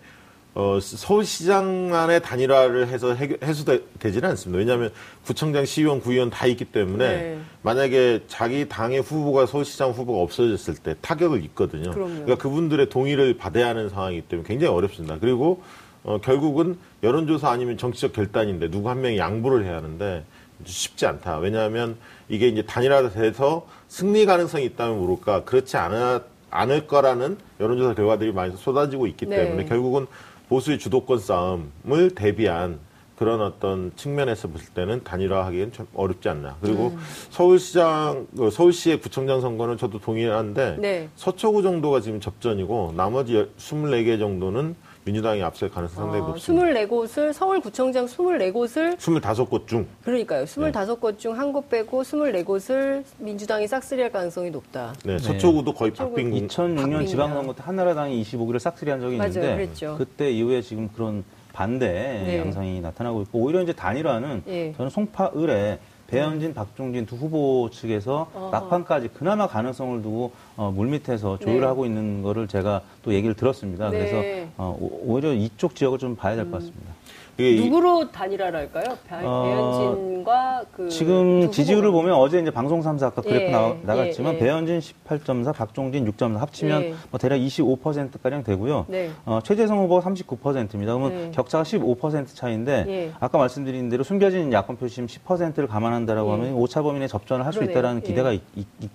어, 0.57 0.81
서울시장 0.81 1.95
안에 1.95 2.21
단일화를 2.21 2.88
해서 2.88 3.14
해소되지는 3.14 4.31
않습니다. 4.31 4.59
왜냐하면 4.59 4.90
구청장, 5.27 5.66
시의원, 5.66 6.01
구의원 6.01 6.31
다 6.31 6.47
있기 6.47 6.64
때문에 6.64 7.09
네. 7.09 7.38
만약에 7.61 8.23
자기 8.27 8.66
당의 8.66 9.03
후보가 9.03 9.45
서울시장 9.45 9.90
후보가 9.90 10.23
없어졌을 10.23 10.77
때 10.77 10.95
타격을 11.03 11.45
입거든요. 11.45 11.90
그럼요. 11.90 12.09
그러니까 12.09 12.37
그분들의 12.37 12.88
동의를 12.88 13.37
받아야 13.37 13.69
하는 13.69 13.90
상황이기 13.90 14.29
때문에 14.29 14.49
굉장히 14.49 14.73
어렵습니다. 14.73 15.19
그리고 15.21 15.62
어, 16.05 16.23
결국은 16.23 16.79
여론조사 17.03 17.51
아니면 17.51 17.77
정치적 17.77 18.14
결단인데 18.14 18.71
누구 18.71 18.88
한 18.88 19.03
명이 19.03 19.19
양보를 19.19 19.66
해야 19.66 19.77
하는데 19.77 20.25
쉽지 20.64 21.05
않다. 21.05 21.37
왜냐하면 21.37 21.99
이게 22.31 22.49
이제 22.49 22.62
단일화돼서 22.62 23.66
승리 23.88 24.25
가능성이 24.25 24.64
있다면 24.64 25.01
모를까 25.01 25.45
그렇지 25.45 25.77
않아, 25.77 26.23
않을 26.49 26.87
거라는 26.87 27.37
여론조사 27.61 27.92
결과들이 27.92 28.33
많이 28.33 28.57
쏟아지고 28.57 29.07
있기 29.07 29.27
네. 29.27 29.37
때문에 29.37 29.66
결국은 29.66 30.07
보수의 30.49 30.79
주도권 30.79 31.19
싸움을 31.19 32.15
대비한 32.15 32.79
그런 33.17 33.41
어떤 33.41 33.93
측면에서 33.97 34.49
볼 34.49 34.61
때는 34.75 35.03
단일화하기엔 35.03 35.73
좀 35.73 35.87
어렵지 35.95 36.29
않나. 36.29 36.57
그리고 36.61 36.89
음. 36.89 36.99
서울시장, 37.31 38.27
그 38.37 38.51
서울시의 38.51 39.01
구청장 39.01 39.41
선거는 39.41 39.79
저도 39.79 40.01
동의하는데 40.01 40.77
네. 40.79 41.09
서초구 41.17 41.63
정도가 41.63 42.01
지금 42.01 42.21
접전이고 42.21 42.93
나머지 42.95 43.49
24개 43.59 44.19
정도는 44.19 44.77
민주당이 45.07 45.40
앞설 45.45 45.71
가능성이 45.71 46.03
상당히 46.05 46.25
어, 46.25 46.29
높습니다. 46.31 46.66
24곳을 46.66 47.33
서울구청장 47.33 48.07
24곳을 48.07 48.97
25곳 48.99 49.66
중 49.69 49.87
그러니까요. 50.03 50.45
25곳 50.45 51.16
중 51.19 51.33
한 51.38 51.53
곳 51.53 51.69
빼고 51.71 52.03
24곳을 52.03 53.05
민주당이 53.19 53.69
싹쓸이할 53.69 54.11
가능성이 54.11 54.51
높다. 54.51 54.95
네, 55.05 55.16
서초구도 55.19 55.75
거의 55.75 55.92
박빙 55.92 56.33
2006년 56.33 57.07
지방선거 57.07 57.55
때 57.55 57.62
한나라당이 57.62 58.21
25기를 58.21 58.59
싹쓸이한 58.59 59.01
적이 59.01 59.14
있는데 59.16 59.40
맞아요, 59.40 59.57
그랬죠. 59.57 59.95
그때 59.97 60.29
이후에 60.33 60.61
지금 60.61 60.88
그런 60.88 61.23
반대 61.53 61.87
네. 62.27 62.38
양상이 62.40 62.81
나타나고 62.81 63.23
있고 63.23 63.38
오히려 63.38 63.62
이제 63.62 63.73
단일화는 63.73 64.42
네. 64.45 64.75
저는 64.77 64.90
송파 64.90 65.31
을에 65.37 65.79
배현진, 66.07 66.55
박종진 66.55 67.07
두 67.07 67.16
후보 67.16 67.69
측에서 67.73 68.31
어 68.33 68.49
막판까지 68.53 69.09
그나마 69.09 69.47
가능성을 69.47 70.03
두고 70.03 70.33
어, 70.57 70.73
물밑에서 70.75 71.38
조율을 71.38 71.61
네. 71.61 71.66
하고 71.66 71.85
있는 71.87 72.23
거를 72.23 72.47
제가 72.49 72.83
또 73.03 73.12
얘기를 73.12 73.35
들었습니다. 73.35 73.90
네. 73.90 73.99
그래서 73.99 74.51
어, 74.57 74.77
오히려 74.81 75.33
이쪽 75.33 75.75
지역을 75.75 75.99
좀 75.99 76.16
봐야 76.16 76.37
될것 76.37 76.53
음. 76.53 76.59
같습니다. 76.59 76.92
누구로 77.38 78.11
단일화를 78.11 78.61
할까요? 78.61 78.96
배, 79.07 79.16
어, 79.22 79.42
배현진과 79.44 80.64
그 80.72 80.88
지금 80.88 81.51
지지율을 81.51 81.90
보면 81.90 82.14
어제 82.14 82.38
이제 82.40 82.51
방송 82.51 82.81
3사 82.81 83.05
아까 83.09 83.20
그래프 83.20 83.44
예, 83.44 83.51
나, 83.51 83.75
나갔지만 83.83 84.35
예, 84.35 84.37
예. 84.37 84.40
배현진 84.40 84.79
18.4, 84.79 85.53
박종진 85.55 86.11
6.4 86.11 86.38
합치면 86.38 86.83
예. 86.83 86.94
뭐 87.11 87.18
대략 87.18 87.37
25% 87.38 88.22
가량 88.22 88.42
되고요. 88.42 88.87
네. 88.88 89.11
어, 89.27 89.40
최재성 89.42 89.79
후보가 89.81 90.09
39%입니다. 90.09 90.94
그러면 90.94 91.11
네. 91.11 91.31
격차가 91.33 91.64
15% 91.64 92.35
차이인데 92.35 92.85
예. 92.88 93.12
아까 93.20 93.37
말씀드린 93.38 93.88
대로 93.90 94.03
숨겨진 94.03 94.53
야권 94.53 94.77
표심 94.79 95.07
10%를 95.07 95.66
감안한다라고 95.66 96.29
예. 96.29 96.33
하면 96.33 96.55
오차 96.55 96.83
범위 96.83 97.01
내 97.01 97.07
접전을 97.09 97.44
할 97.44 97.57
수 97.57 97.64
있다라는 97.64 98.03
기대가 98.03 98.33
있, 98.33 98.42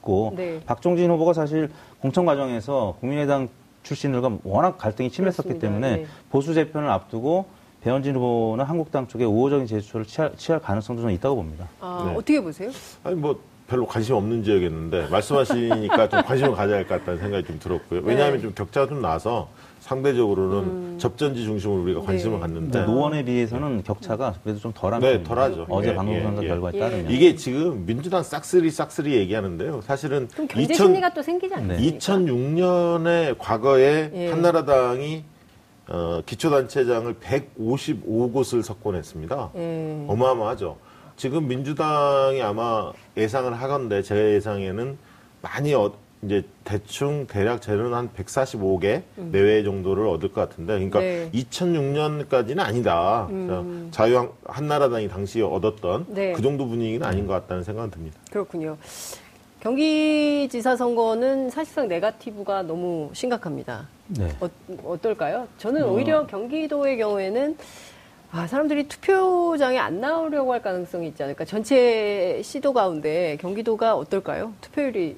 고 0.02 0.34
네. 0.36 0.60
박종진 0.68 1.10
후보가 1.10 1.34
사실 1.34 1.70
공천 2.00 2.28
과정에서 2.28 2.96
국민의당 3.00 3.50
출신들과 3.82 4.38
워낙 4.44 4.78
갈등이 4.78 5.10
심했었기. 5.10 5.58
때문에 5.58 5.96
네. 5.98 6.06
보수 6.30 6.54
재편을 6.54 6.90
앞두고 6.90 7.46
배현진 7.84 8.16
후보는 8.16 8.64
한국당 8.66 9.08
쪽에 9.08 9.26
우호적인 9.26 9.66
제스처를 9.68 10.06
취할, 10.06 10.32
취할 10.38 10.62
가능성도 10.62 11.02
좀 11.02 11.12
있다고 11.12 11.36
봅니다. 11.36 11.68
아, 11.80 12.04
네. 12.08 12.14
어떻게 12.16 12.40
보세요? 12.42 12.70
아니 13.04 13.16
뭐 13.16 13.40
별로 13.68 13.86
관심 13.88 14.16
없는 14.16 14.44
지역이었는데 14.44 15.08
말씀하시니까 15.10 16.10
좀 16.10 16.22
관심을 16.24 16.54
가져야 16.54 16.78
할 16.78 16.88
것 16.88 17.00
같다는 17.00 17.20
생각이 17.20 17.48
좀 17.48 17.58
들었고요. 17.60 18.02
왜냐하면 18.04 18.36
네. 18.36 18.42
좀 18.42 18.54
격차가 18.54 18.88
좀 18.88 19.02
나서 19.02 19.48
상대적으로는 19.80 20.58
음. 20.60 20.96
접전지 21.00 21.44
중심으로 21.44 21.82
우리가 21.84 22.02
관심을 22.02 22.36
네. 22.36 22.42
갖는데 22.42 22.86
노원에 22.86 23.24
비해서는 23.26 23.82
격차가 23.84 24.36
그래도 24.44 24.60
좀 24.60 24.74
덜한 24.76 25.00
네, 25.02 25.24
덜하죠. 25.24 25.66
어제 25.70 25.90
예, 25.90 25.96
방송 25.96 26.22
선거 26.22 26.42
예, 26.42 26.46
예. 26.46 26.50
결과에 26.50 26.80
따르면 26.80 27.10
이게 27.10 27.36
지금 27.36 27.84
민주당 27.86 28.22
싹쓸이 28.22 28.70
싹쓸이 28.70 29.14
얘기하는데요. 29.16 29.82
사실은 29.82 30.28
그럼 30.34 30.48
경제 30.48 30.74
2000, 30.74 30.76
심리가 30.88 31.12
또 31.14 31.24
생기지 31.24 31.56
않습니까? 31.56 31.98
2006년에 31.98 33.36
과거에 33.40 34.12
예. 34.14 34.30
한나라당이 34.30 35.24
어, 35.92 36.22
기초단체장을 36.26 37.14
155곳을 37.16 38.64
석권했습니다. 38.64 39.52
예. 39.56 40.06
어마어마하죠. 40.08 40.78
지금 41.18 41.50
민주당이 41.50 42.42
아마 42.42 42.94
예상을 43.18 43.54
하건데 43.54 44.02
제 44.02 44.34
예상에는 44.36 44.98
많이 45.42 45.74
어, 45.74 45.92
이제 46.24 46.46
대충 46.64 47.28
대략 47.28 47.62
재는 47.62 47.94
한 47.94 48.10
145개 48.10 49.02
음. 49.18 49.30
내외 49.34 49.64
정도를 49.64 50.08
얻을 50.08 50.32
것 50.32 50.48
같은데, 50.48 50.74
그러니까 50.76 51.00
네. 51.00 51.30
2006년까지는 51.34 52.60
아니다. 52.60 53.28
음. 53.32 53.90
자유 53.92 54.30
한나라당이 54.46 55.10
당시 55.10 55.42
얻었던 55.42 56.06
네. 56.10 56.32
그 56.32 56.42
정도 56.42 56.68
분위기는 56.68 57.06
아닌 57.06 57.28
것 57.28 57.34
같다는 57.34 57.64
생각은 57.64 57.92
듭니다. 57.92 58.18
그렇군요. 58.32 58.78
경기지사 59.62 60.76
선거는 60.76 61.52
사실상 61.52 61.88
네가티브가 61.88 62.64
너무 62.64 63.12
심각합니다. 63.14 63.88
네. 64.08 64.30
어, 64.84 64.98
떨까요 65.00 65.48
저는 65.58 65.84
어. 65.84 65.92
오히려 65.92 66.26
경기도의 66.26 66.98
경우에는 66.98 67.58
아, 68.32 68.48
사람들이 68.48 68.88
투표장에 68.88 69.78
안 69.78 70.02
나오려고 70.02 70.54
할 70.54 70.62
가능성이 70.62 71.10
있지 71.10 71.22
않을까. 71.22 71.46
전체 71.46 72.42
시도 72.44 72.74
가운데 72.74 73.38
경기도가 73.40 73.96
어떨까요? 73.96 74.54
투표율이 74.62 75.16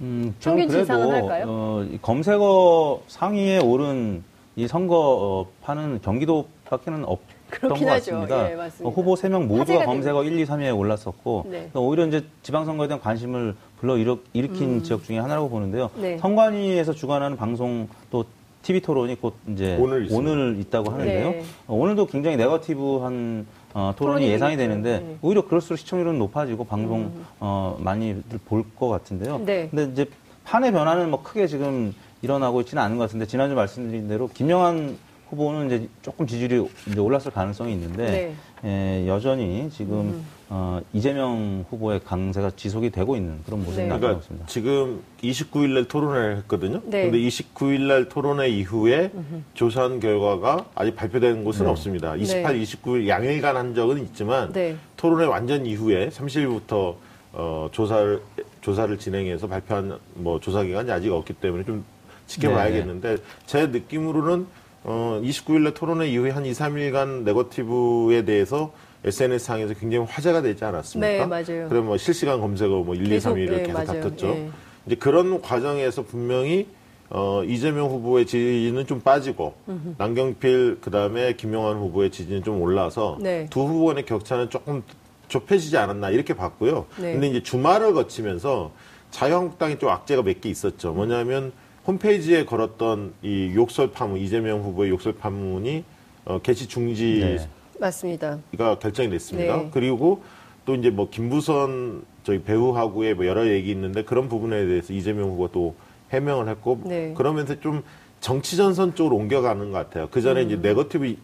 음, 0.00 0.34
평균 0.40 0.68
지상은 0.68 1.10
할까요? 1.10 1.44
어, 1.48 1.88
검색어 2.02 3.02
상위에 3.06 3.58
오른 3.58 4.22
이 4.54 4.68
선거판은 4.68 6.00
경기도밖에는 6.02 7.04
없. 7.04 7.20
것 7.50 7.74
같습니다. 7.74 8.50
예, 8.50 8.54
어, 8.54 8.90
후보 8.90 9.14
3명 9.14 9.46
모두가 9.46 9.86
검색어 9.86 10.22
1, 10.24 10.38
2, 10.38 10.44
3위에 10.44 10.76
올랐었고 10.76 11.44
네. 11.46 11.50
그러니까 11.50 11.80
오히려 11.80 12.06
이제 12.06 12.24
지방선거에 12.42 12.88
대한 12.88 13.00
관심을 13.00 13.56
불러 13.80 13.96
일으킨 13.96 14.76
음. 14.76 14.82
지역 14.82 15.04
중에 15.04 15.18
하나라고 15.18 15.48
보는데요. 15.48 15.90
네. 15.96 16.18
선관위에서 16.18 16.92
주관하는 16.94 17.36
방송 17.36 17.88
또 18.10 18.24
TV 18.62 18.80
토론이 18.80 19.20
곧 19.20 19.34
이제 19.52 19.76
오늘, 19.80 20.08
오늘 20.10 20.56
있다고 20.60 20.90
하는데요. 20.90 21.30
네. 21.30 21.44
어, 21.68 21.74
오늘도 21.76 22.06
굉장히 22.06 22.36
네거티브한 22.36 23.46
어, 23.74 23.94
토론이 23.96 24.26
예상이 24.26 24.56
되는데 24.56 24.98
네. 25.00 25.16
오히려 25.22 25.46
그럴수록 25.46 25.78
시청률은 25.78 26.18
높아지고 26.18 26.64
방송 26.64 27.00
음. 27.02 27.26
어, 27.38 27.76
많이들 27.80 28.38
볼 28.46 28.64
것 28.76 28.88
같은데요. 28.88 29.40
네. 29.44 29.68
근데 29.70 29.92
이제 29.92 30.06
판의 30.44 30.72
변화는 30.72 31.10
뭐 31.10 31.22
크게 31.22 31.46
지금 31.46 31.94
일어나고 32.22 32.60
있지는 32.62 32.82
않은 32.82 32.96
것 32.98 33.04
같은데 33.04 33.26
지난주 33.26 33.54
말씀드린 33.54 34.08
대로 34.08 34.28
김영환 34.28 34.96
후보는 35.30 35.66
이제 35.66 35.88
조금 36.02 36.26
지지율이 36.26 36.66
이제 36.88 36.98
올랐을 36.98 37.30
가능성이 37.32 37.74
있는데 37.74 38.34
네. 38.62 39.02
예, 39.04 39.06
여전히 39.06 39.68
지금 39.70 39.94
음. 40.00 40.24
어, 40.50 40.80
이재명 40.94 41.66
후보의 41.68 42.00
강세가 42.04 42.50
지속이 42.50 42.90
되고 42.90 43.16
있는 43.16 43.42
그런 43.44 43.60
모습이 43.60 43.82
네. 43.82 43.88
나타나고 43.88 44.00
그러니까 44.00 44.20
있습니다. 44.22 44.46
지금 44.46 45.02
29일 45.22 45.74
날 45.74 45.84
토론회를 45.84 46.36
했거든요. 46.38 46.80
네. 46.86 47.02
근데 47.02 47.18
29일 47.18 47.80
날 47.82 48.08
토론회 48.08 48.48
이후에 48.48 49.10
음흠. 49.14 49.42
조사한 49.52 50.00
결과가 50.00 50.66
아직 50.74 50.96
발표된 50.96 51.44
곳은 51.44 51.66
네. 51.66 51.70
없습니다. 51.70 52.16
28, 52.16 52.56
네. 52.56 52.62
29일 52.64 53.08
양일간 53.08 53.56
한 53.56 53.74
적은 53.74 54.02
있지만 54.04 54.52
네. 54.52 54.76
토론회 54.96 55.26
완전 55.26 55.66
이후에 55.66 56.08
30일부터 56.08 56.94
어, 57.34 57.68
조사를 57.70 58.22
조사를 58.62 58.98
진행해서 58.98 59.48
발표한 59.48 59.98
뭐 60.14 60.40
조사 60.40 60.62
기간이 60.62 60.90
아직 60.90 61.12
없기 61.12 61.34
때문에 61.34 61.64
좀 61.64 61.84
지켜봐야겠는데 62.26 63.16
네. 63.16 63.22
제 63.44 63.66
느낌으로는 63.66 64.46
어, 64.84 65.20
29일 65.22 65.60
날 65.60 65.74
토론회 65.74 66.08
이후에 66.08 66.30
한 66.30 66.46
2, 66.46 66.52
3일간 66.52 67.24
네거티브에 67.24 68.24
대해서 68.24 68.72
SNS상에서 69.04 69.74
굉장히 69.74 70.06
화제가 70.08 70.42
되지 70.42 70.64
않았습니까? 70.64 71.08
네, 71.08 71.26
맞아요. 71.26 71.68
그럼 71.68 71.86
뭐 71.86 71.96
실시간 71.96 72.40
검색어 72.40 72.82
뭐 72.82 72.94
1, 72.94 73.04
계속, 73.04 73.38
2, 73.38 73.46
3위를 73.46 73.50
네, 73.50 73.62
계속 73.62 73.72
맞아요. 73.72 73.86
다퉜죠. 73.86 74.26
네. 74.26 74.50
이제 74.86 74.96
그런 74.96 75.40
과정에서 75.40 76.02
분명히 76.02 76.66
어, 77.10 77.42
이재명 77.44 77.88
후보의 77.88 78.26
지지는 78.26 78.86
좀 78.86 79.00
빠지고 79.00 79.54
음흠. 79.68 79.94
남경필 79.96 80.78
그다음에 80.82 81.34
김용환 81.34 81.76
후보의 81.78 82.10
지지는 82.10 82.42
좀 82.42 82.60
올라서 82.60 83.18
네. 83.20 83.46
두 83.50 83.60
후보 83.62 83.86
간의 83.86 84.04
격차는 84.04 84.50
조금 84.50 84.82
좁혀지지 85.28 85.76
않았나 85.78 86.10
이렇게 86.10 86.34
봤고요. 86.34 86.86
네. 87.00 87.12
근데 87.12 87.28
이제 87.28 87.42
주말을 87.42 87.94
거치면서 87.94 88.72
자유한국당이 89.10 89.78
좀 89.78 89.88
악재가 89.90 90.22
몇 90.22 90.40
개 90.40 90.50
있었죠. 90.50 90.92
뭐냐면 90.92 91.52
홈페이지에 91.86 92.44
걸었던 92.44 93.14
이 93.22 93.52
욕설 93.54 93.90
파문 93.92 94.18
이재명 94.18 94.60
후보의 94.62 94.90
욕설 94.90 95.14
파문이 95.14 95.84
어, 96.26 96.40
개시 96.42 96.66
중지 96.68 97.20
네. 97.22 97.48
맞습니다. 97.78 98.38
가 98.56 98.78
결정이 98.78 99.10
됐습니다. 99.10 99.56
네. 99.56 99.70
그리고 99.72 100.22
또 100.64 100.74
이제 100.74 100.90
뭐 100.90 101.08
김부선 101.08 102.02
저희 102.24 102.42
배우하고의 102.42 103.14
뭐 103.14 103.26
여러 103.26 103.48
얘기 103.48 103.70
있는데 103.70 104.04
그런 104.04 104.28
부분에 104.28 104.66
대해서 104.66 104.92
이재명 104.92 105.30
후보가 105.30 105.52
또 105.52 105.74
해명을 106.10 106.48
했고 106.48 106.80
네. 106.84 107.14
그러면서 107.16 107.58
좀 107.60 107.82
정치 108.20 108.56
전선 108.56 108.94
쪽으로 108.94 109.16
옮겨가는 109.16 109.70
것 109.70 109.78
같아요. 109.78 110.08
그 110.10 110.20
전에 110.20 110.42
음. 110.42 110.46
이제 110.46 110.56
네거티브 110.56 111.16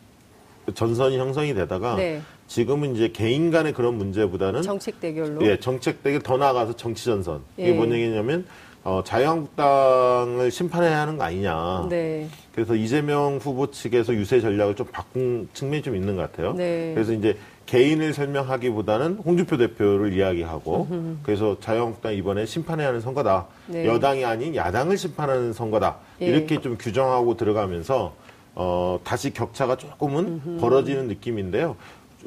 전선이 0.74 1.18
형성이 1.18 1.52
되다가 1.54 1.96
네. 1.96 2.22
지금은 2.46 2.94
이제 2.94 3.08
개인 3.08 3.50
간의 3.50 3.72
그런 3.72 3.96
문제보다는 3.96 4.62
정책 4.62 5.00
대결로 5.00 5.44
예, 5.46 5.58
정책 5.58 6.02
대결 6.02 6.22
더 6.22 6.36
나아가서 6.36 6.76
정치 6.76 7.04
전선. 7.04 7.42
예. 7.58 7.64
이게 7.64 7.72
뭔 7.72 7.92
얘기냐면 7.92 8.46
어, 8.84 9.02
자유한국당을 9.02 10.50
심판해야 10.50 11.00
하는 11.00 11.16
거 11.16 11.24
아니냐. 11.24 11.86
네. 11.88 12.28
그래서 12.54 12.74
이재명 12.74 13.38
후보 13.40 13.70
측에서 13.70 14.12
유세 14.14 14.42
전략을 14.42 14.76
좀 14.76 14.86
바꾼 14.92 15.48
측면이 15.54 15.82
좀 15.82 15.96
있는 15.96 16.16
것 16.16 16.30
같아요. 16.30 16.52
네. 16.52 16.92
그래서 16.94 17.12
이제 17.14 17.38
개인을 17.64 18.12
설명하기보다는 18.12 19.22
홍준표 19.24 19.56
대표를 19.56 20.12
이야기하고 20.12 20.86
음흠. 20.90 21.16
그래서 21.22 21.56
자유한국당 21.60 22.12
이번에 22.14 22.44
심판해야 22.44 22.88
하는 22.88 23.00
선거다. 23.00 23.46
네. 23.68 23.86
여당이 23.86 24.22
아닌 24.26 24.54
야당을 24.54 24.98
심판하는 24.98 25.54
선거다. 25.54 25.96
예. 26.20 26.26
이렇게 26.26 26.60
좀 26.60 26.76
규정하고 26.78 27.38
들어가면서 27.38 28.14
어, 28.54 29.00
다시 29.02 29.32
격차가 29.32 29.76
조금은 29.76 30.42
음흠. 30.44 30.60
벌어지는 30.60 31.08
느낌인데요. 31.08 31.76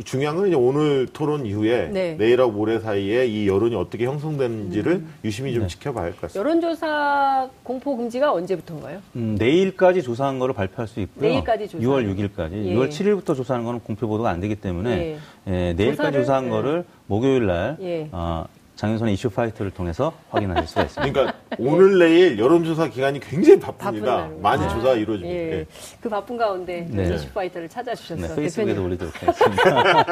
중요한 0.04 0.36
건 0.38 0.48
이제 0.48 0.56
오늘 0.56 1.08
토론 1.12 1.46
이후에 1.46 1.88
네. 1.92 2.14
내일하고 2.16 2.52
모레 2.52 2.80
사이에 2.80 3.26
이 3.26 3.48
여론이 3.48 3.76
어떻게 3.76 4.06
형성되는지를 4.06 4.92
음. 4.94 5.14
유심히 5.24 5.54
좀 5.54 5.64
네. 5.64 5.68
지켜봐야 5.68 6.06
할 6.06 6.12
것 6.12 6.22
같습니다. 6.22 6.40
여론조사 6.50 7.50
공포 7.64 7.98
금지가 7.98 8.32
언제부터인가요? 8.34 9.00
음, 9.16 9.36
내일까지 9.40 10.04
조사한 10.04 10.40
거를 10.40 10.54
발표할 10.54 10.88
수 10.88 11.00
있고요. 11.02 11.28
내일까지 11.30 11.68
조사. 11.68 11.84
6월 11.84 12.06
6일까지. 12.16 12.66
예. 12.66 12.76
6월 12.76 12.90
7일부터 12.90 13.36
조사하는 13.36 13.66
거는 13.66 13.80
공표 13.82 14.08
보도가 14.08 14.30
안 14.30 14.40
되기 14.40 14.56
때문에 14.56 15.18
예. 15.48 15.52
예, 15.70 15.74
내일까지 15.74 16.20
조사한 16.20 16.46
네. 16.46 16.50
거를 16.52 16.86
목요일 17.08 17.46
날 17.48 17.78
예. 17.82 18.10
어, 18.12 18.46
장윤선의 18.78 19.16
이슈 19.16 19.30
파이터를 19.32 19.72
통해서 19.72 20.13
확인하실 20.30 20.68
수가 20.68 20.84
있습니다. 20.84 21.12
그러니까 21.12 21.40
오늘 21.58 21.98
내일 21.98 22.38
여론조사 22.38 22.90
기간이 22.90 23.20
굉장히 23.20 23.60
바쁩니다. 23.60 24.30
많이 24.40 24.63
아, 24.63 24.70
조사가 24.70 24.94
이루어집니다. 24.94 25.36
예. 25.36 25.50
네. 25.50 25.66
그 26.00 26.08
바쁜 26.08 26.38
가운데 26.38 26.88
네. 26.88 27.16
이슈 27.16 27.28
파이터를 27.34 27.68
찾아주셔서 27.68 28.28
네, 28.28 28.36
페이스북에도 28.36 28.84
올리도록 28.84 29.13
하겠습니다. 29.20 30.06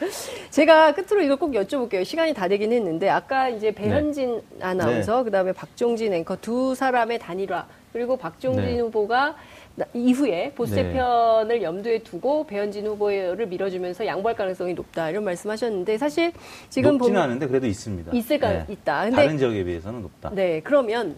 제가 0.50 0.94
끝으로 0.94 1.22
이걸 1.22 1.36
꼭 1.36 1.52
여쭤볼게요. 1.52 2.02
시간이 2.02 2.32
다 2.32 2.48
되긴 2.48 2.72
했는데 2.72 3.10
아까 3.10 3.50
이제 3.50 3.70
배현진 3.72 4.40
네. 4.58 4.64
아나운서 4.64 5.18
네. 5.18 5.24
그다음에 5.24 5.52
박종진 5.52 6.14
앵커 6.14 6.36
두 6.40 6.74
사람의 6.74 7.18
단일화 7.18 7.66
그리고 7.92 8.16
박종진 8.16 8.64
네. 8.64 8.80
후보가 8.80 9.34
이후에 9.94 10.52
보수 10.54 10.74
재편을 10.74 11.58
네. 11.58 11.62
염두에 11.62 12.00
두고 12.00 12.46
배현진 12.46 12.86
후보를 12.86 13.46
밀어주면서 13.46 14.06
양보할 14.06 14.36
가능성이 14.36 14.74
높다 14.74 15.10
이런 15.10 15.24
말씀하셨는데 15.24 15.96
사실 15.98 16.32
지금 16.68 16.92
높지는 16.92 17.14
보면 17.14 17.22
않은데 17.22 17.46
그래도 17.46 17.66
있습니다. 17.66 18.12
있을까 18.12 18.48
네. 18.48 18.64
있다. 18.68 19.02
근데 19.04 19.16
다른 19.16 19.38
지역에 19.38 19.64
비해서는 19.64 20.02
높다. 20.02 20.30
네, 20.34 20.60
그러면 20.62 21.16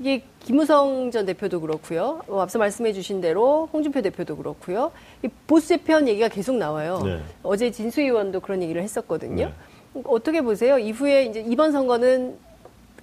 이게 0.00 0.22
김우성 0.40 1.10
전 1.10 1.26
대표도 1.26 1.60
그렇고요. 1.60 2.22
어, 2.28 2.40
앞서 2.40 2.58
말씀해 2.58 2.92
주신 2.92 3.20
대로 3.20 3.68
홍준표 3.72 4.02
대표도 4.02 4.36
그렇고요. 4.36 4.92
이 5.22 5.28
보수 5.46 5.68
재편 5.68 6.06
얘기가 6.08 6.28
계속 6.28 6.56
나와요. 6.56 7.00
네. 7.04 7.20
어제 7.42 7.70
진수 7.70 8.00
의원도 8.00 8.40
그런 8.40 8.62
얘기를 8.62 8.82
했었거든요. 8.82 9.46
네. 9.46 10.02
어떻게 10.04 10.40
보세요? 10.40 10.78
이후에 10.78 11.26
이제 11.26 11.44
이번 11.46 11.70
선거는 11.70 12.36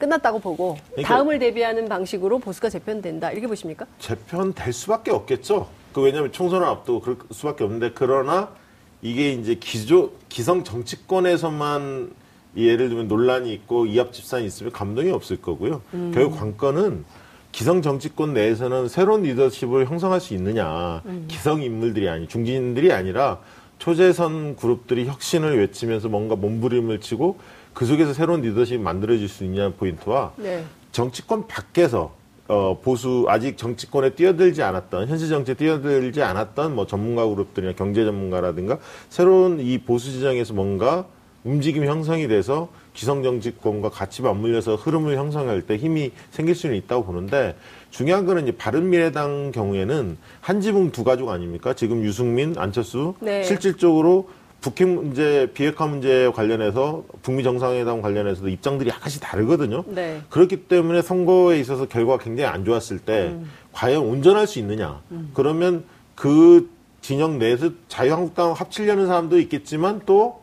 끝났다고 0.02 0.40
보고 0.40 0.78
그러니까 0.90 1.16
다음을 1.16 1.40
대비하는 1.40 1.88
방식으로 1.88 2.40
보수가 2.40 2.70
재편된다 2.70 3.32
이렇게 3.32 3.48
보십니까? 3.48 3.86
재편될 4.00 4.74
수밖에 4.74 5.12
없겠죠. 5.12 5.70
그 5.94 6.02
왜냐하면 6.02 6.32
총선을 6.32 6.66
앞두고 6.66 7.02
그럴 7.02 7.18
수밖에 7.32 7.64
없는데 7.64 7.92
그러나 7.94 8.50
이게 9.02 9.32
이제 9.32 9.56
기조 9.56 10.14
기성 10.30 10.64
정치권에서만 10.64 12.12
예를 12.58 12.90
들면 12.90 13.08
논란이 13.08 13.54
있고 13.54 13.86
이합 13.86 14.12
집산이 14.12 14.46
있으면 14.46 14.72
감동이 14.72 15.12
없을 15.12 15.38
거고요. 15.38 15.82
음. 15.94 16.12
결국 16.14 16.38
관건은 16.38 17.06
기성 17.52 17.82
정치권 17.82 18.34
내에서는 18.34 18.88
새로운 18.88 19.24
리더십을 19.24 19.86
형성할 19.86 20.20
수 20.20 20.34
있느냐. 20.34 21.02
음. 21.06 21.26
기성 21.28 21.62
인물들이 21.62 22.10
아니 22.10 22.28
중진들이 22.28 22.92
아니라 22.92 23.40
초재선 23.80 24.58
그룹들이 24.58 25.08
혁신을 25.08 25.60
외치면서 25.60 26.08
뭔가 26.08 26.36
몸부림을 26.36 27.02
치고 27.02 27.40
그 27.74 27.86
속에서 27.86 28.14
새로운 28.14 28.42
리더십이 28.42 28.82
만들어질 28.82 29.28
수 29.28 29.44
있냐는 29.44 29.76
포인트와 29.76 30.34
네. 30.38 30.64
정치권 30.92 31.48
밖에서 31.48 32.14
어, 32.48 32.78
보수 32.82 33.26
아직 33.30 33.58
정치권에 33.58 34.12
뛰어들지 34.12 34.62
않았던 34.62 35.08
현실 35.08 35.30
정치에 35.30 35.56
뛰어들지 35.56 36.22
않았던 36.22 36.76
뭐 36.76 36.86
전문가 36.86 37.26
그룹들이나 37.26 37.74
경제 37.74 38.04
전문가라든가 38.04 38.78
새로운 39.10 39.62
이 39.62 39.78
보수 39.78 40.12
지정에서 40.12 40.54
뭔가 40.54 41.06
움직임 41.44 41.86
형성이 41.86 42.28
돼서 42.28 42.70
기성 42.94 43.24
정치권과 43.24 43.90
같이 43.90 44.22
맞물려서 44.22 44.76
흐름을 44.76 45.16
형성할 45.16 45.62
때 45.62 45.78
힘이 45.78 46.12
생길 46.30 46.56
수는 46.56 46.76
있다고 46.76 47.06
보는데 47.06 47.56
중요한 47.90 48.26
거는 48.26 48.44
이제 48.44 48.52
바른미래당 48.52 49.52
경우에는 49.52 50.18
한 50.42 50.62
지붕 50.62 50.92
두 50.92 51.04
가족 51.04 51.30
아닙니까? 51.30 51.74
지금 51.74 52.04
유승민, 52.04 52.56
안철수 52.58 53.16
네. 53.22 53.44
실질적으로 53.44 54.30
북핵 54.62 54.88
문제, 54.88 55.50
비핵화 55.54 55.88
문제 55.88 56.32
관련해서 56.34 57.04
북미 57.24 57.44
정상회담 57.44 58.02
관련해서도 58.02 58.48
입장들이 58.50 58.90
약간씩 58.90 59.22
다르거든요. 59.22 59.84
네. 59.88 60.22
그렇기 60.30 60.68
때문에 60.68 61.02
선거에 61.02 61.60
있어서 61.60 61.88
결과가 61.88 62.24
굉장히 62.24 62.50
안 62.54 62.64
좋았을 62.64 63.00
때 63.00 63.30
음. 63.34 63.50
과연 63.74 64.04
운전할 64.04 64.46
수 64.46 64.60
있느냐? 64.60 65.02
음. 65.12 65.32
그러면 65.34 65.84
그 66.14 66.70
진영 67.02 67.40
내에서 67.40 67.72
자유한국당 67.88 68.52
합치려는 68.52 69.08
사람도 69.08 69.40
있겠지만 69.40 70.02
또뭐 70.06 70.36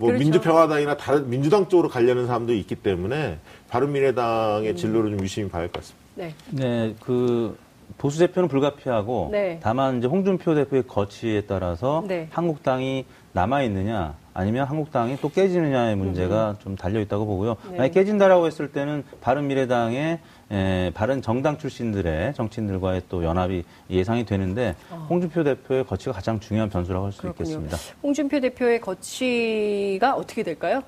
그렇죠. 0.00 0.18
민주평화당이나 0.18 0.96
다른 0.96 1.30
민주당 1.30 1.68
쪽으로 1.68 1.88
가려는 1.88 2.26
사람도 2.26 2.52
있기 2.54 2.74
때문에 2.74 3.38
바른미래당의 3.68 4.70
음. 4.70 4.76
진로를 4.76 5.10
좀 5.12 5.22
유심히 5.22 5.48
봐야 5.48 5.62
할 5.62 5.68
것 5.68 5.80
같습니다. 5.82 6.02
네. 6.16 6.34
네, 6.50 6.94
그 7.00 7.56
보수 7.98 8.18
대표는 8.18 8.48
불가피하고 8.48 9.28
네. 9.32 9.58
다만 9.62 9.98
이제 9.98 10.06
홍준표 10.06 10.54
대표의 10.54 10.84
거취에 10.86 11.42
따라서 11.42 12.04
네. 12.06 12.28
한국당이 12.30 13.04
남아 13.32 13.62
있느냐 13.62 14.14
아니면 14.34 14.66
한국당이 14.66 15.16
또 15.20 15.28
깨지느냐의 15.30 15.96
문제가 15.96 16.52
음. 16.52 16.56
좀 16.60 16.76
달려 16.76 17.00
있다고 17.00 17.26
보고요. 17.26 17.56
네. 17.70 17.76
만약 17.78 17.92
깨진다라고 17.92 18.46
했을 18.46 18.72
때는 18.72 19.04
바른 19.20 19.46
미래당의 19.46 20.18
에, 20.50 20.90
바른 20.94 21.22
정당 21.22 21.58
출신들의 21.58 22.34
정치인들과의 22.34 23.02
또 23.08 23.24
연합이 23.24 23.64
예상이 23.90 24.24
되는데 24.24 24.74
어. 24.90 25.06
홍준표 25.08 25.44
대표의 25.44 25.84
거취가 25.84 26.12
가장 26.12 26.40
중요한 26.40 26.68
변수라고 26.70 27.06
할 27.06 27.12
수 27.12 27.26
있겠습니다. 27.28 27.76
홍준표 28.02 28.40
대표의 28.40 28.80
거취가 28.80 30.14
어떻게 30.14 30.42
될까요? 30.42 30.82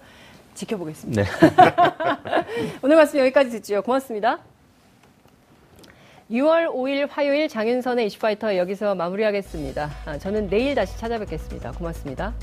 지켜보겠습니다. 0.54 1.22
네. 1.22 1.28
오늘 2.82 2.96
말씀 2.96 3.18
여기까지 3.18 3.50
듣죠. 3.50 3.82
고맙습니다. 3.82 4.38
6월 6.30 6.72
5일 6.74 7.08
화요일 7.10 7.48
장윤선의 7.48 8.06
이슈파이터 8.06 8.56
여기서 8.56 8.94
마무리하겠습니다. 8.94 9.90
아, 10.06 10.18
저는 10.18 10.48
내일 10.48 10.74
다시 10.74 10.96
찾아뵙겠습니다. 10.96 11.72
고맙습니다. 11.72 12.34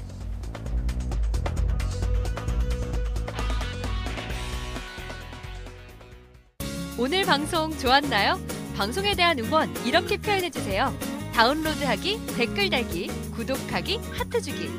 오늘 7.00 7.26
방송 7.26 7.72
좋았나요? 7.72 8.40
방송에 8.78 9.16
대한 9.16 9.40
응원 9.40 9.74
이렇게 9.86 10.18
표현해주세요. 10.18 10.94
다운로드하기, 11.34 12.20
댓글 12.38 12.70
달기, 12.70 13.08
구독하기, 13.34 13.98
하트 14.12 14.42
주기. 14.42 14.70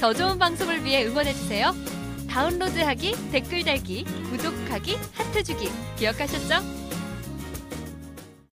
더 0.00 0.12
좋은 0.12 0.38
방송을 0.38 0.84
위해 0.84 1.06
응원해주세요. 1.06 1.72
다운로드하기, 2.28 3.30
댓글 3.30 3.62
달기, 3.62 4.04
구독하기, 4.04 4.96
하트 5.14 5.44
주기. 5.44 5.68
기억하셨죠? 5.96 6.83